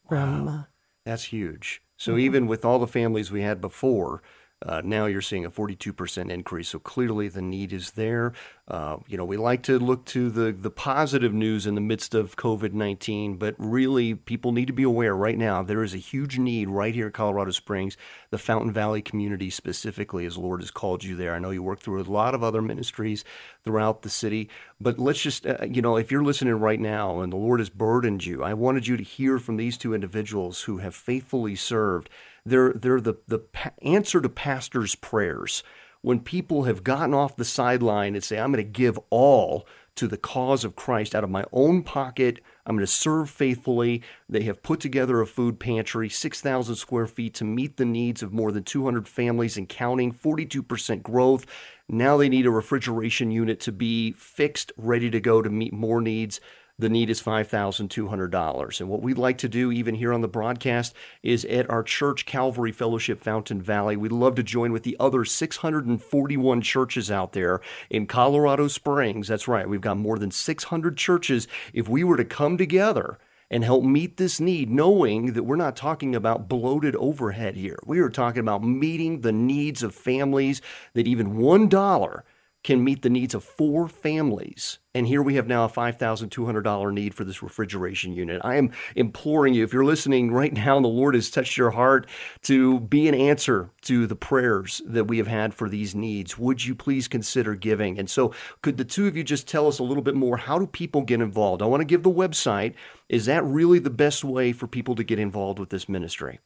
from. 0.09 0.49
Uh, 0.49 0.63
that's 1.05 1.25
huge. 1.25 1.83
So 1.97 2.13
Mm-hmm. 2.13 2.21
even 2.21 2.47
with 2.47 2.65
all 2.65 2.79
the 2.79 2.87
families 2.87 3.33
we 3.33 3.43
had 3.43 3.61
before. 3.61 4.23
Uh, 4.67 4.83
now 4.85 5.07
you're 5.07 5.23
seeing 5.23 5.45
a 5.45 5.51
42% 5.51 6.31
increase. 6.31 6.69
So 6.69 6.81
clearly 6.81 7.29
the 7.29 7.41
need 7.41 7.73
is 7.73 7.93
there. 7.93 8.33
Uh, 8.69 8.97
you 9.07 9.17
know, 9.17 9.25
we 9.25 9.37
like 9.37 9.63
to 9.63 9.79
look 9.79 10.05
to 10.07 10.29
the, 10.29 10.51
the 10.51 10.73
positive 10.73 11.33
news 11.33 11.67
in 11.67 11.77
the 11.77 11.81
midst 11.81 12.15
of 12.15 12.37
COVID 12.37 12.73
19, 12.73 13.37
but 13.37 13.55
really 13.59 14.15
people 14.15 14.51
need 14.51 14.67
to 14.67 14.73
be 14.73 14.83
aware 14.83 15.15
right 15.15 15.39
now 15.39 15.63
there 15.63 15.85
is 15.85 15.95
a 15.95 15.99
huge 15.99 16.39
need 16.39 16.69
right 16.69 16.95
here 16.95 17.07
at 17.07 17.13
Colorado 17.13 17.53
Springs, 17.53 17.97
the 18.31 18.39
Fountain 18.39 18.73
Valley 18.73 19.03
community 19.03 19.51
specifically, 19.51 20.27
as 20.27 20.35
the 20.35 20.41
Lord 20.41 20.61
has 20.61 20.73
called 20.73 21.05
you 21.05 21.15
there. 21.15 21.35
I 21.35 21.39
know 21.39 21.51
you 21.51 21.63
work 21.63 21.81
through 21.81 22.03
a 22.03 22.05
lot 22.05 22.35
of 22.35 22.43
other 22.43 22.61
ministries 22.61 23.25
throughout 23.65 24.03
the 24.03 24.11
city, 24.11 24.51
but 24.81 24.99
let's 24.99 25.21
just, 25.21 25.47
uh, 25.47 25.59
you 25.69 25.81
know, 25.83 25.97
if 25.97 26.11
you're 26.11 26.25
listening 26.25 26.55
right 26.55 26.81
now 26.81 27.21
and 27.21 27.33
the 27.33 27.37
Lord 27.37 27.61
has 27.61 27.71
burdened 27.71 28.25
you, 28.27 28.43
I 28.43 28.55
wanted 28.55 28.87
you 28.87 28.97
to 28.97 29.05
hear 29.05 29.39
from 29.39 29.57
these 29.57 29.77
two 29.77 29.95
individuals 29.95 30.63
who 30.63 30.79
have 30.79 30.95
faithfully 30.95 31.55
served. 31.55 32.11
They're, 32.47 32.73
they're 32.73 33.01
the, 33.01 33.15
the 33.27 33.41
pa- 33.41 33.73
answer 33.83 34.21
to 34.21 34.29
pastors' 34.29 34.95
prayers 34.95 35.63
when 36.01 36.21
people 36.21 36.63
have 36.63 36.85
gotten 36.85 37.13
off 37.13 37.37
the 37.37 37.45
sideline 37.45 38.15
and 38.15 38.23
say, 38.23 38.39
I'm 38.39 38.53
going 38.53 38.65
to 38.65 38.71
give 38.71 38.99
all 39.11 39.67
to 39.97 40.07
the 40.07 40.17
cause 40.17 40.63
of 40.65 40.77
Christ 40.77 41.15
out 41.15 41.25
of 41.25 41.31
my 41.31 41.45
own 41.53 41.83
pocket. 41.83 42.39
I'm 42.65 42.77
going 42.77 42.87
to 42.87 42.93
serve 42.93 43.31
faithfully. 43.31 44.03
They 44.29 44.43
have 44.43 44.63
put 44.63 44.79
together 44.79 45.21
a 45.21 45.27
food 45.27 45.59
pantry, 45.59 46.09
6,000 46.09 46.77
square 46.77 47.07
feet 47.07 47.35
to 47.35 47.45
meet 47.45 47.77
the 47.77 47.85
needs 47.85 48.23
of 48.23 48.33
more 48.33 48.53
than 48.53 48.63
200 48.63 49.09
families 49.09 49.57
and 49.57 49.69
counting, 49.69 50.13
42% 50.13 51.03
growth. 51.03 51.47
Now 51.89 52.17
they 52.17 52.29
need 52.29 52.47
a 52.47 52.51
refrigeration 52.51 53.31
unit 53.31 53.59
to 53.61 53.73
be 53.73 54.13
fixed, 54.13 54.71
ready 54.77 55.11
to 55.11 55.19
go 55.19 55.43
to 55.43 55.51
meet 55.51 55.73
more 55.73 56.01
needs. 56.01 56.41
The 56.79 56.91
need 56.91 57.09
is 57.09 57.23
$5,200. 57.23 58.81
And 58.81 58.89
what 58.91 59.01
we'd 59.01 59.17
like 59.17 59.39
to 59.39 59.49
do, 59.49 59.73
even 59.73 59.95
here 59.95 60.13
on 60.13 60.21
the 60.21 60.29
broadcast, 60.29 60.95
is 61.23 61.47
at 61.47 61.71
our 61.71 61.83
church, 61.83 62.27
Calvary 62.27 62.71
Fellowship 62.71 63.23
Fountain 63.23 63.63
Valley. 63.63 63.97
We'd 63.97 64.13
love 64.13 64.35
to 64.35 64.43
join 64.43 64.73
with 64.73 64.83
the 64.83 64.95
other 65.01 65.25
641 65.25 66.61
churches 66.61 67.11
out 67.11 67.33
there 67.33 67.63
in 67.89 68.07
Colorado 68.07 68.69
Springs. 68.69 69.29
That's 69.29 69.49
right, 69.49 69.67
we've 69.67 69.81
got 69.81 69.97
more 69.97 70.19
than 70.19 70.31
600 70.31 70.99
churches. 70.99 71.49
If 71.73 71.89
we 71.89 72.05
were 72.05 72.19
to 72.19 72.27
come 72.27 72.59
together, 72.59 73.17
and 73.49 73.63
help 73.63 73.85
meet 73.85 74.17
this 74.17 74.41
need, 74.41 74.69
knowing 74.69 75.35
that 75.35 75.45
we're 75.45 75.55
not 75.55 75.77
talking 75.77 76.17
about 76.17 76.49
bloated 76.49 76.97
overhead 76.97 77.55
here. 77.55 77.79
We 77.87 78.01
are 78.01 78.11
talking 78.11 78.41
about 78.41 78.65
meeting 78.65 79.21
the 79.21 79.31
needs 79.31 79.85
of 79.85 79.95
families 79.95 80.61
that 80.95 81.07
even 81.07 81.35
$1 81.35 82.23
can 82.67 82.83
meet 82.83 83.03
the 83.03 83.09
needs 83.09 83.33
of 83.33 83.45
four 83.45 83.87
families. 83.87 84.81
And 84.93 85.07
here 85.07 85.23
we 85.23 85.37
have 85.37 85.47
now 85.47 85.65
a 85.65 85.69
$5,200 85.69 86.93
need 86.93 87.15
for 87.15 87.23
this 87.23 87.41
refrigeration 87.41 88.13
unit. 88.13 88.41
I 88.43 88.57
am 88.57 88.73
imploring 88.97 89.55
you, 89.55 89.63
if 89.63 89.73
you're 89.73 89.85
listening 89.85 90.33
right 90.33 90.53
now 90.53 90.75
and 90.75 90.85
the 90.85 90.89
Lord 90.89 91.15
has 91.15 91.31
touched 91.31 91.57
your 91.57 91.71
heart 91.71 92.09
to 92.43 92.81
be 92.81 93.07
an 93.07 93.15
answer 93.15 93.71
to 93.83 94.09
the 94.09 94.17
prayers 94.17 94.83
that 94.85 95.05
we 95.05 95.19
have 95.19 95.29
had 95.29 95.55
for 95.55 95.69
these 95.69 95.95
needs, 95.95 96.37
would 96.37 96.65
you 96.65 96.75
please 96.75 97.07
consider 97.07 97.55
giving? 97.55 98.01
And 98.01 98.11
so, 98.11 98.35
could 98.63 98.79
the 98.79 98.85
two 98.85 99.07
of 99.07 99.17
you 99.17 99.23
just 99.23 99.47
tell 99.47 99.69
us 99.69 99.79
a 99.79 99.85
little 99.85 100.03
bit 100.03 100.17
more? 100.17 100.37
How 100.37 100.59
do 100.59 100.67
people 100.67 101.03
get 101.03 101.21
involved? 101.21 101.63
I 101.63 101.67
want 101.67 101.83
to 101.83 101.87
give 101.87 102.03
the 102.03 102.11
website. 102.11 102.75
Is 103.09 103.27
that 103.27 103.45
really 103.45 103.79
the 103.79 103.91
best 103.91 104.25
way 104.25 104.53
for 104.53 104.67
people 104.67 104.97
to 104.97 105.05
get 105.05 105.21
involved 105.21 105.61
with 105.61 105.71
this 105.71 105.89
ministry? 105.89 106.41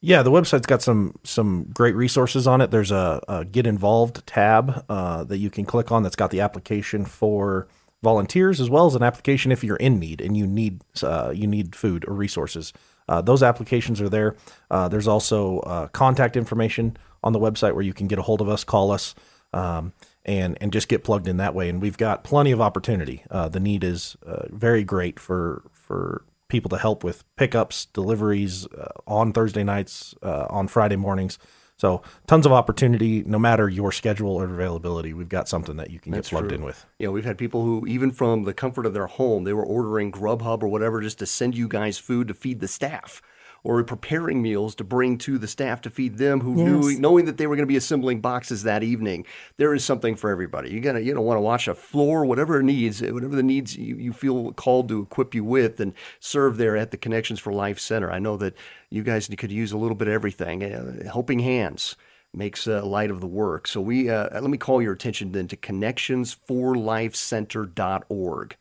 Yeah, 0.00 0.22
the 0.22 0.30
website's 0.30 0.66
got 0.66 0.82
some 0.82 1.18
some 1.24 1.64
great 1.72 1.94
resources 1.94 2.46
on 2.46 2.60
it. 2.60 2.70
There's 2.70 2.90
a, 2.90 3.20
a 3.28 3.44
get 3.44 3.66
involved 3.66 4.26
tab 4.26 4.84
uh, 4.88 5.24
that 5.24 5.38
you 5.38 5.50
can 5.50 5.64
click 5.64 5.90
on 5.90 6.02
that's 6.02 6.16
got 6.16 6.30
the 6.30 6.40
application 6.40 7.04
for 7.04 7.66
volunteers 8.02 8.60
as 8.60 8.68
well 8.68 8.86
as 8.86 8.94
an 8.94 9.02
application 9.02 9.50
if 9.50 9.64
you're 9.64 9.76
in 9.76 9.98
need 9.98 10.20
and 10.20 10.36
you 10.36 10.46
need 10.46 10.82
uh, 11.02 11.32
you 11.34 11.46
need 11.46 11.74
food 11.74 12.04
or 12.06 12.14
resources. 12.14 12.72
Uh, 13.08 13.22
those 13.22 13.42
applications 13.42 14.00
are 14.00 14.08
there. 14.08 14.36
Uh, 14.70 14.88
there's 14.88 15.08
also 15.08 15.60
uh, 15.60 15.88
contact 15.88 16.36
information 16.36 16.96
on 17.24 17.32
the 17.32 17.38
website 17.40 17.72
where 17.72 17.84
you 17.84 17.94
can 17.94 18.06
get 18.06 18.18
a 18.18 18.22
hold 18.22 18.40
of 18.40 18.48
us, 18.48 18.64
call 18.64 18.90
us, 18.90 19.14
um, 19.52 19.92
and 20.24 20.58
and 20.60 20.72
just 20.72 20.88
get 20.88 21.04
plugged 21.04 21.26
in 21.26 21.38
that 21.38 21.54
way. 21.54 21.70
And 21.70 21.80
we've 21.80 21.96
got 21.96 22.22
plenty 22.22 22.52
of 22.52 22.60
opportunity. 22.60 23.24
Uh, 23.30 23.48
the 23.48 23.60
need 23.60 23.82
is 23.82 24.16
very 24.50 24.84
great 24.84 25.18
for 25.18 25.62
for 25.72 26.22
people 26.48 26.68
to 26.70 26.78
help 26.78 27.04
with 27.04 27.24
pickups, 27.36 27.86
deliveries 27.86 28.66
uh, 28.66 28.88
on 29.06 29.32
Thursday 29.32 29.64
nights, 29.64 30.14
uh, 30.22 30.46
on 30.50 30.68
Friday 30.68 30.96
mornings. 30.96 31.38
So 31.78 32.02
tons 32.26 32.46
of 32.46 32.52
opportunity, 32.52 33.22
no 33.26 33.38
matter 33.38 33.68
your 33.68 33.92
schedule 33.92 34.30
or 34.30 34.44
availability. 34.44 35.12
We've 35.12 35.28
got 35.28 35.46
something 35.46 35.76
that 35.76 35.90
you 35.90 36.00
can 36.00 36.12
That's 36.12 36.28
get 36.28 36.34
plugged 36.34 36.48
true. 36.48 36.58
in 36.58 36.64
with. 36.64 36.86
You 36.98 37.06
know, 37.06 37.12
we've 37.12 37.24
had 37.24 37.36
people 37.36 37.64
who, 37.64 37.86
even 37.86 38.12
from 38.12 38.44
the 38.44 38.54
comfort 38.54 38.86
of 38.86 38.94
their 38.94 39.06
home, 39.06 39.44
they 39.44 39.52
were 39.52 39.64
ordering 39.64 40.10
Grubhub 40.10 40.62
or 40.62 40.68
whatever 40.68 41.02
just 41.02 41.18
to 41.18 41.26
send 41.26 41.54
you 41.54 41.68
guys 41.68 41.98
food 41.98 42.28
to 42.28 42.34
feed 42.34 42.60
the 42.60 42.68
staff, 42.68 43.20
or 43.66 43.82
preparing 43.82 44.40
meals 44.40 44.76
to 44.76 44.84
bring 44.84 45.18
to 45.18 45.38
the 45.38 45.48
staff 45.48 45.80
to 45.80 45.90
feed 45.90 46.18
them 46.18 46.40
who 46.40 46.54
knew, 46.54 46.98
knowing 47.00 47.24
that 47.24 47.36
they 47.36 47.46
were 47.46 47.56
going 47.56 47.66
to 47.66 47.72
be 47.72 47.76
assembling 47.76 48.20
boxes 48.20 48.62
that 48.62 48.84
evening. 48.84 49.26
There 49.56 49.74
is 49.74 49.84
something 49.84 50.14
for 50.14 50.30
everybody. 50.30 50.70
You 50.70 50.80
gotta, 50.80 51.02
you 51.02 51.12
don't 51.12 51.24
want 51.24 51.38
to 51.38 51.42
wash 51.42 51.66
a 51.66 51.74
floor, 51.74 52.24
whatever 52.24 52.60
it 52.60 52.64
needs, 52.64 53.02
whatever 53.02 53.34
the 53.34 53.42
needs 53.42 53.76
you, 53.76 53.96
you 53.96 54.12
feel 54.12 54.52
called 54.52 54.88
to 54.90 55.02
equip 55.02 55.34
you 55.34 55.42
with, 55.42 55.80
and 55.80 55.94
serve 56.20 56.58
there 56.58 56.76
at 56.76 56.92
the 56.92 56.96
Connections 56.96 57.40
for 57.40 57.52
Life 57.52 57.80
Center. 57.80 58.12
I 58.12 58.20
know 58.20 58.36
that 58.36 58.54
you 58.90 59.02
guys 59.02 59.28
could 59.36 59.50
use 59.50 59.72
a 59.72 59.78
little 59.78 59.96
bit 59.96 60.08
of 60.08 60.14
everything. 60.14 60.62
Uh, 60.62 61.10
helping 61.10 61.40
hands 61.40 61.96
makes 62.32 62.68
uh, 62.68 62.86
light 62.86 63.10
of 63.10 63.20
the 63.20 63.26
work. 63.26 63.66
So 63.66 63.80
we 63.80 64.08
uh, 64.08 64.40
let 64.40 64.50
me 64.50 64.58
call 64.58 64.80
your 64.80 64.92
attention 64.92 65.32
then 65.32 65.48
to 65.48 65.56
connections 65.56 66.36
connectionsforlifecenter.org. 66.48 68.56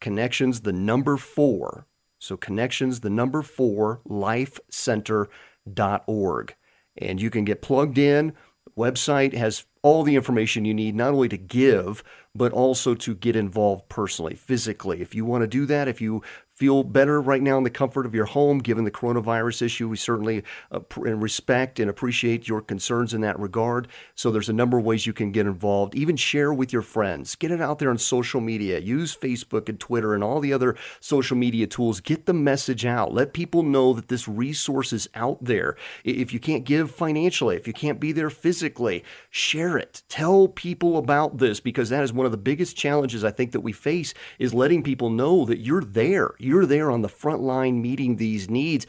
Connections 0.00 0.60
the 0.60 0.72
number 0.72 1.16
4. 1.16 1.86
So 2.24 2.36
connections 2.38 3.00
the 3.00 3.10
number 3.10 3.42
4 3.42 4.00
lifecenter.org. 4.08 6.54
And 6.96 7.20
you 7.20 7.28
can 7.28 7.44
get 7.44 7.60
plugged 7.60 7.98
in. 7.98 8.32
Website 8.78 9.34
has 9.34 9.66
all 9.82 10.04
the 10.04 10.16
information 10.16 10.64
you 10.64 10.72
need 10.72 10.94
not 10.94 11.12
only 11.12 11.28
to 11.28 11.36
give 11.36 12.02
but 12.34 12.52
also 12.52 12.94
to 12.94 13.14
get 13.14 13.36
involved 13.36 13.88
personally, 13.88 14.34
physically. 14.34 15.00
If 15.00 15.14
you 15.14 15.24
want 15.24 15.42
to 15.42 15.46
do 15.46 15.66
that, 15.66 15.86
if 15.86 16.00
you 16.00 16.22
feel 16.54 16.84
better 16.84 17.20
right 17.20 17.42
now 17.42 17.58
in 17.58 17.64
the 17.64 17.70
comfort 17.70 18.06
of 18.06 18.14
your 18.14 18.26
home, 18.26 18.58
given 18.58 18.84
the 18.84 18.90
coronavirus 18.90 19.62
issue. 19.62 19.88
We 19.88 19.96
certainly 19.96 20.44
uh, 20.70 20.80
respect 20.96 21.80
and 21.80 21.90
appreciate 21.90 22.46
your 22.46 22.60
concerns 22.60 23.12
in 23.12 23.22
that 23.22 23.38
regard. 23.40 23.88
So 24.14 24.30
there's 24.30 24.48
a 24.48 24.52
number 24.52 24.78
of 24.78 24.84
ways 24.84 25.06
you 25.06 25.12
can 25.12 25.32
get 25.32 25.46
involved. 25.46 25.96
Even 25.96 26.16
share 26.16 26.54
with 26.54 26.72
your 26.72 26.82
friends. 26.82 27.34
Get 27.34 27.50
it 27.50 27.60
out 27.60 27.80
there 27.80 27.90
on 27.90 27.98
social 27.98 28.40
media. 28.40 28.78
Use 28.78 29.16
Facebook 29.16 29.68
and 29.68 29.80
Twitter 29.80 30.14
and 30.14 30.22
all 30.22 30.38
the 30.38 30.52
other 30.52 30.76
social 31.00 31.36
media 31.36 31.66
tools. 31.66 32.00
Get 32.00 32.26
the 32.26 32.32
message 32.32 32.86
out. 32.86 33.12
Let 33.12 33.32
people 33.32 33.64
know 33.64 33.92
that 33.92 34.08
this 34.08 34.28
resource 34.28 34.92
is 34.92 35.08
out 35.14 35.42
there. 35.42 35.76
If 36.04 36.32
you 36.32 36.38
can't 36.38 36.64
give 36.64 36.90
financially, 36.90 37.56
if 37.56 37.66
you 37.66 37.72
can't 37.72 37.98
be 37.98 38.12
there 38.12 38.30
physically, 38.30 39.02
share 39.28 39.76
it. 39.76 40.02
Tell 40.08 40.46
people 40.46 40.98
about 40.98 41.38
this 41.38 41.58
because 41.58 41.88
that 41.88 42.04
is 42.04 42.12
one 42.12 42.26
of 42.26 42.32
the 42.32 42.38
biggest 42.38 42.76
challenges 42.76 43.24
I 43.24 43.32
think 43.32 43.50
that 43.52 43.60
we 43.60 43.72
face 43.72 44.14
is 44.38 44.54
letting 44.54 44.84
people 44.84 45.10
know 45.10 45.44
that 45.46 45.58
you're 45.58 45.82
there 45.82 46.30
you're 46.44 46.66
there 46.66 46.90
on 46.90 47.02
the 47.02 47.08
front 47.08 47.40
line 47.40 47.82
meeting 47.82 48.16
these 48.16 48.48
needs. 48.48 48.86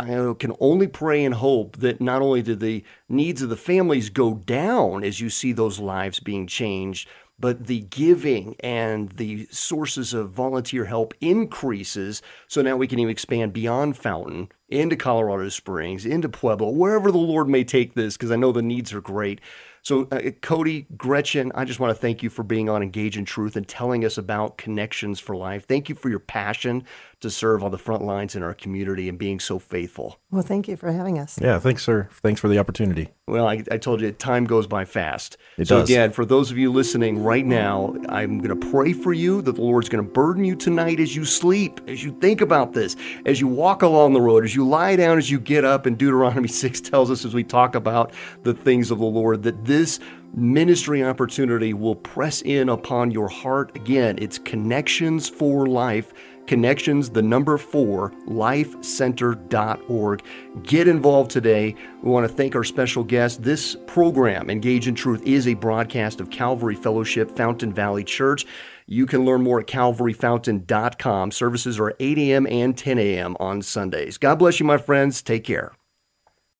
I 0.00 0.32
can 0.38 0.54
only 0.60 0.86
pray 0.86 1.24
and 1.24 1.34
hope 1.34 1.76
that 1.78 2.00
not 2.00 2.22
only 2.22 2.42
do 2.42 2.54
the 2.54 2.84
needs 3.08 3.42
of 3.42 3.48
the 3.48 3.56
families 3.56 4.10
go 4.10 4.34
down 4.34 5.02
as 5.02 5.20
you 5.20 5.28
see 5.28 5.52
those 5.52 5.80
lives 5.80 6.20
being 6.20 6.46
changed, 6.46 7.08
but 7.40 7.66
the 7.66 7.80
giving 7.80 8.56
and 8.60 9.10
the 9.12 9.46
sources 9.50 10.12
of 10.12 10.30
volunteer 10.30 10.84
help 10.84 11.14
increases. 11.20 12.22
So 12.48 12.62
now 12.62 12.76
we 12.76 12.88
can 12.88 12.98
even 12.98 13.10
expand 13.10 13.52
beyond 13.52 13.96
Fountain 13.96 14.48
into 14.68 14.96
Colorado 14.96 15.48
Springs, 15.48 16.04
into 16.04 16.28
Pueblo, 16.28 16.70
wherever 16.70 17.10
the 17.12 17.18
Lord 17.18 17.48
may 17.48 17.64
take 17.64 17.94
this, 17.94 18.16
because 18.16 18.32
I 18.32 18.36
know 18.36 18.52
the 18.52 18.62
needs 18.62 18.92
are 18.92 19.00
great. 19.00 19.40
So, 19.82 20.08
uh, 20.10 20.30
Cody, 20.42 20.86
Gretchen, 20.96 21.52
I 21.54 21.64
just 21.64 21.80
want 21.80 21.90
to 21.90 22.00
thank 22.00 22.22
you 22.22 22.30
for 22.30 22.42
being 22.42 22.68
on 22.68 22.82
Engage 22.82 23.16
in 23.16 23.24
Truth 23.24 23.56
and 23.56 23.66
telling 23.66 24.04
us 24.04 24.18
about 24.18 24.58
Connections 24.58 25.20
for 25.20 25.36
Life. 25.36 25.66
Thank 25.66 25.88
you 25.88 25.94
for 25.94 26.08
your 26.08 26.18
passion 26.18 26.84
to 27.20 27.30
serve 27.30 27.64
on 27.64 27.72
the 27.72 27.78
front 27.78 28.04
lines 28.04 28.36
in 28.36 28.42
our 28.42 28.54
community 28.54 29.08
and 29.08 29.18
being 29.18 29.40
so 29.40 29.58
faithful. 29.58 30.18
Well, 30.30 30.42
thank 30.42 30.68
you 30.68 30.76
for 30.76 30.92
having 30.92 31.18
us. 31.18 31.38
Yeah, 31.40 31.58
thanks, 31.58 31.82
sir. 31.82 32.08
Thanks 32.22 32.40
for 32.40 32.48
the 32.48 32.58
opportunity. 32.58 33.08
Well, 33.26 33.48
I, 33.48 33.64
I 33.70 33.76
told 33.76 34.00
you, 34.00 34.12
time 34.12 34.44
goes 34.44 34.66
by 34.66 34.84
fast. 34.84 35.36
It 35.56 35.66
so, 35.66 35.80
does. 35.80 35.90
again, 35.90 36.12
for 36.12 36.24
those 36.24 36.50
of 36.50 36.58
you 36.58 36.72
listening 36.72 37.22
right 37.22 37.44
now, 37.44 37.94
I'm 38.08 38.38
going 38.38 38.58
to 38.58 38.70
pray 38.70 38.92
for 38.92 39.12
you 39.12 39.42
that 39.42 39.56
the 39.56 39.60
Lord's 39.60 39.88
going 39.88 40.04
to 40.04 40.10
burden 40.10 40.44
you 40.44 40.54
tonight 40.54 41.00
as 41.00 41.16
you 41.16 41.24
sleep, 41.24 41.80
as 41.88 42.04
you 42.04 42.12
think 42.20 42.40
about 42.40 42.72
this, 42.72 42.94
as 43.26 43.40
you 43.40 43.48
walk 43.48 43.82
along 43.82 44.12
the 44.12 44.20
road, 44.20 44.44
as 44.44 44.54
you 44.54 44.66
lie 44.66 44.94
down, 44.94 45.18
as 45.18 45.30
you 45.30 45.40
get 45.40 45.64
up. 45.64 45.86
And 45.86 45.98
Deuteronomy 45.98 46.48
6 46.48 46.80
tells 46.82 47.10
us 47.10 47.24
as 47.24 47.34
we 47.34 47.42
talk 47.42 47.74
about 47.74 48.12
the 48.44 48.54
things 48.54 48.90
of 48.90 48.98
the 48.98 49.04
Lord 49.04 49.42
that 49.42 49.64
this 49.64 49.98
ministry 50.34 51.02
opportunity 51.02 51.74
will 51.74 51.96
press 51.96 52.42
in 52.42 52.68
upon 52.68 53.10
your 53.10 53.28
heart. 53.28 53.74
Again, 53.74 54.18
it's 54.20 54.38
Connections 54.38 55.28
for 55.28 55.66
Life. 55.66 56.12
Connections, 56.48 57.10
the 57.10 57.22
number 57.22 57.56
four, 57.58 58.10
lifecenter.org. 58.26 60.22
Get 60.64 60.88
involved 60.88 61.30
today. 61.30 61.76
We 62.02 62.10
want 62.10 62.26
to 62.28 62.34
thank 62.34 62.56
our 62.56 62.64
special 62.64 63.04
guest. 63.04 63.42
This 63.42 63.76
program, 63.86 64.50
Engage 64.50 64.88
in 64.88 64.96
Truth, 64.96 65.22
is 65.24 65.46
a 65.46 65.54
broadcast 65.54 66.20
of 66.20 66.30
Calvary 66.30 66.74
Fellowship, 66.74 67.36
Fountain 67.36 67.72
Valley 67.72 68.02
Church. 68.02 68.46
You 68.86 69.06
can 69.06 69.24
learn 69.24 69.42
more 69.42 69.60
at 69.60 69.66
calvaryfountain.com. 69.66 71.30
Services 71.30 71.78
are 71.78 71.94
8 72.00 72.18
a.m. 72.18 72.46
and 72.46 72.76
10 72.76 72.98
a.m. 72.98 73.36
on 73.38 73.62
Sundays. 73.62 74.18
God 74.18 74.40
bless 74.40 74.58
you, 74.58 74.66
my 74.66 74.78
friends. 74.78 75.22
Take 75.22 75.44
care. 75.44 75.77